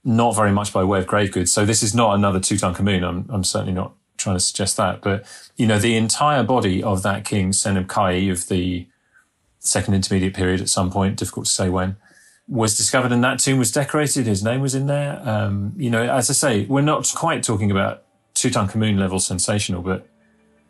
not 0.06 0.38
very 0.38 0.54
much 0.54 0.72
by 0.72 0.86
way 0.86 1.00
of 1.00 1.08
grave 1.08 1.34
goods. 1.34 1.52
So 1.52 1.66
this 1.66 1.84
is 1.84 1.94
not 1.94 2.16
another 2.16 2.40
Tutankhamun. 2.40 3.04
I'm 3.04 3.26
I'm 3.30 3.44
certainly 3.44 3.74
not 3.74 3.92
trying 4.22 4.36
to 4.36 4.40
suggest 4.40 4.78
that, 4.78 5.02
but 5.02 5.26
you 5.58 5.66
know, 5.68 5.80
the 5.80 5.96
entire 5.98 6.44
body 6.44 6.82
of 6.84 7.04
that 7.04 7.26
king, 7.26 7.52
Senebkay 7.52 8.32
of 8.32 8.48
the 8.48 8.88
second 9.60 9.94
intermediate 9.94 10.34
period 10.34 10.62
at 10.62 10.70
some 10.70 10.90
point, 10.92 11.18
difficult 11.18 11.46
to 11.46 11.52
say 11.52 11.70
when, 11.70 11.96
was 12.48 12.76
discovered 12.76 13.12
and 13.12 13.24
that 13.24 13.40
tomb 13.40 13.58
was 13.58 13.72
decorated. 13.72 14.26
His 14.26 14.44
name 14.44 14.62
was 14.62 14.76
in 14.76 14.88
there. 14.88 15.22
Um, 15.28 15.74
you 15.78 15.90
know, 15.90 16.04
as 16.04 16.30
I 16.30 16.34
say, 16.34 16.66
we're 16.66 16.82
not 16.82 17.12
quite 17.16 17.44
talking 17.44 17.72
about 17.72 18.04
Tutankhamun 18.36 18.98
level 18.98 19.20
sensational, 19.20 19.82
but 19.82 20.08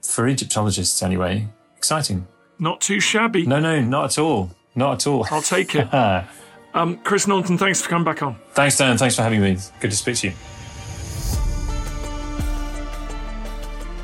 for 0.02 0.28
Egyptologists 0.28 1.02
anyway, 1.02 1.48
exciting. 1.78 2.28
not 2.60 2.82
too 2.82 3.00
shabby. 3.00 3.46
No, 3.46 3.60
no, 3.60 3.82
not 3.82 4.06
at 4.06 4.20
all. 4.20 4.52
Not 4.76 4.94
at 4.94 5.08
all. 5.08 5.28
I'll 5.32 5.42
take 5.42 5.76
it. 5.76 5.94
um, 6.74 6.98
Chris 7.04 7.26
Naunton, 7.26 7.58
thanks 7.58 7.82
for 7.82 7.90
coming 7.90 8.06
back 8.06 8.22
on. 8.24 8.36
Thanks, 8.54 8.78
Dan. 8.78 8.98
Thanks 8.98 9.16
for 9.16 9.24
having 9.24 9.42
me. 9.42 9.58
Good 9.80 9.92
to 9.92 9.98
speak 9.98 10.18
to 10.18 10.28
you. 10.28 10.34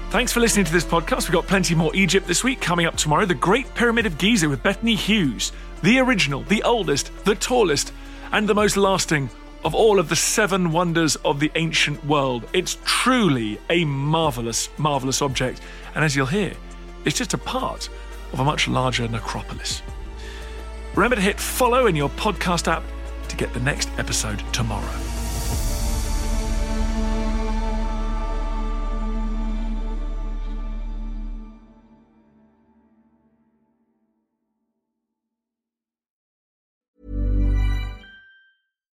Thanks 0.10 0.32
for 0.32 0.40
listening 0.40 0.66
to 0.66 0.72
this 0.72 0.86
podcast. 0.86 1.24
We've 1.24 1.34
got 1.34 1.48
plenty 1.48 1.76
more 1.76 1.94
Egypt 1.94 2.28
this 2.28 2.42
week. 2.42 2.62
Coming 2.62 2.86
up 2.86 2.96
tomorrow, 2.96 3.26
the 3.26 3.36
Great 3.36 3.72
Pyramid 3.76 4.06
of 4.06 4.18
Giza 4.18 4.48
with 4.48 4.64
Bettany 4.64 4.96
Hughes, 4.96 5.52
the 5.84 6.00
original, 6.00 6.44
the 6.44 6.64
oldest, 6.64 7.12
the 7.26 7.36
tallest, 7.36 7.92
and 8.32 8.48
the 8.48 8.56
most 8.56 8.78
lasting 8.78 9.30
of 9.66 9.76
all 9.76 10.00
of 10.00 10.08
the 10.08 10.16
seven 10.16 10.72
wonders 10.72 11.18
of 11.18 11.42
the 11.42 11.52
ancient 11.56 12.04
world. 12.06 12.48
It's 12.54 12.78
truly 12.86 13.60
a 13.70 13.84
marvelous, 13.84 14.70
marvelous 14.78 15.22
object. 15.22 15.60
And 15.94 16.06
as 16.06 16.16
you'll 16.16 16.28
hear, 16.28 16.54
it's 17.04 17.18
just 17.18 17.34
a 17.34 17.38
part 17.38 17.90
of 18.32 18.40
a 18.40 18.46
much 18.46 18.70
larger 18.70 19.10
necropolis. 19.10 19.82
Remember 20.96 21.18
to 21.18 21.22
hit 21.22 21.38
follow 21.38 21.86
in 21.86 21.98
your 21.98 22.10
podcast 22.12 22.72
app 22.72 22.84
to 23.28 23.36
get 23.36 23.54
the 23.54 23.60
next 23.60 23.90
episode 23.98 24.42
tomorrow. 24.54 25.17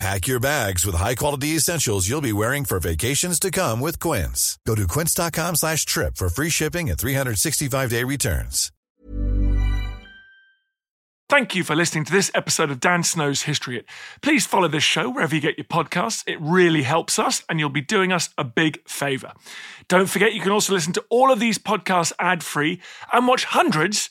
Pack 0.00 0.26
your 0.26 0.40
bags 0.40 0.84
with 0.84 0.96
high-quality 0.96 1.48
essentials 1.48 2.08
you'll 2.08 2.20
be 2.20 2.32
wearing 2.32 2.64
for 2.64 2.80
vacations 2.80 3.38
to 3.38 3.50
come 3.50 3.80
with 3.80 4.00
Quince. 4.00 4.58
Go 4.66 4.74
to 4.74 4.88
quince.com 4.88 5.54
slash 5.54 5.86
trip 5.86 6.16
for 6.16 6.28
free 6.28 6.50
shipping 6.50 6.90
and 6.90 6.98
365-day 6.98 8.02
returns. 8.04 8.72
Thank 11.30 11.54
you 11.54 11.64
for 11.64 11.74
listening 11.74 12.04
to 12.04 12.12
this 12.12 12.30
episode 12.34 12.70
of 12.70 12.80
Dan 12.80 13.02
Snow's 13.02 13.42
History 13.42 13.76
Hit. 13.76 13.86
Please 14.20 14.44
follow 14.44 14.68
this 14.68 14.84
show 14.84 15.08
wherever 15.08 15.34
you 15.34 15.40
get 15.40 15.56
your 15.56 15.64
podcasts. 15.64 16.22
It 16.26 16.38
really 16.38 16.82
helps 16.82 17.18
us, 17.18 17.42
and 17.48 17.58
you'll 17.58 17.70
be 17.70 17.80
doing 17.80 18.12
us 18.12 18.28
a 18.36 18.44
big 18.44 18.86
favour. 18.86 19.32
Don't 19.88 20.08
forget, 20.08 20.34
you 20.34 20.42
can 20.42 20.52
also 20.52 20.74
listen 20.74 20.92
to 20.92 21.04
all 21.08 21.32
of 21.32 21.40
these 21.40 21.58
podcasts 21.58 22.12
ad 22.18 22.42
free 22.42 22.80
and 23.10 23.26
watch 23.26 23.46
hundreds 23.46 24.10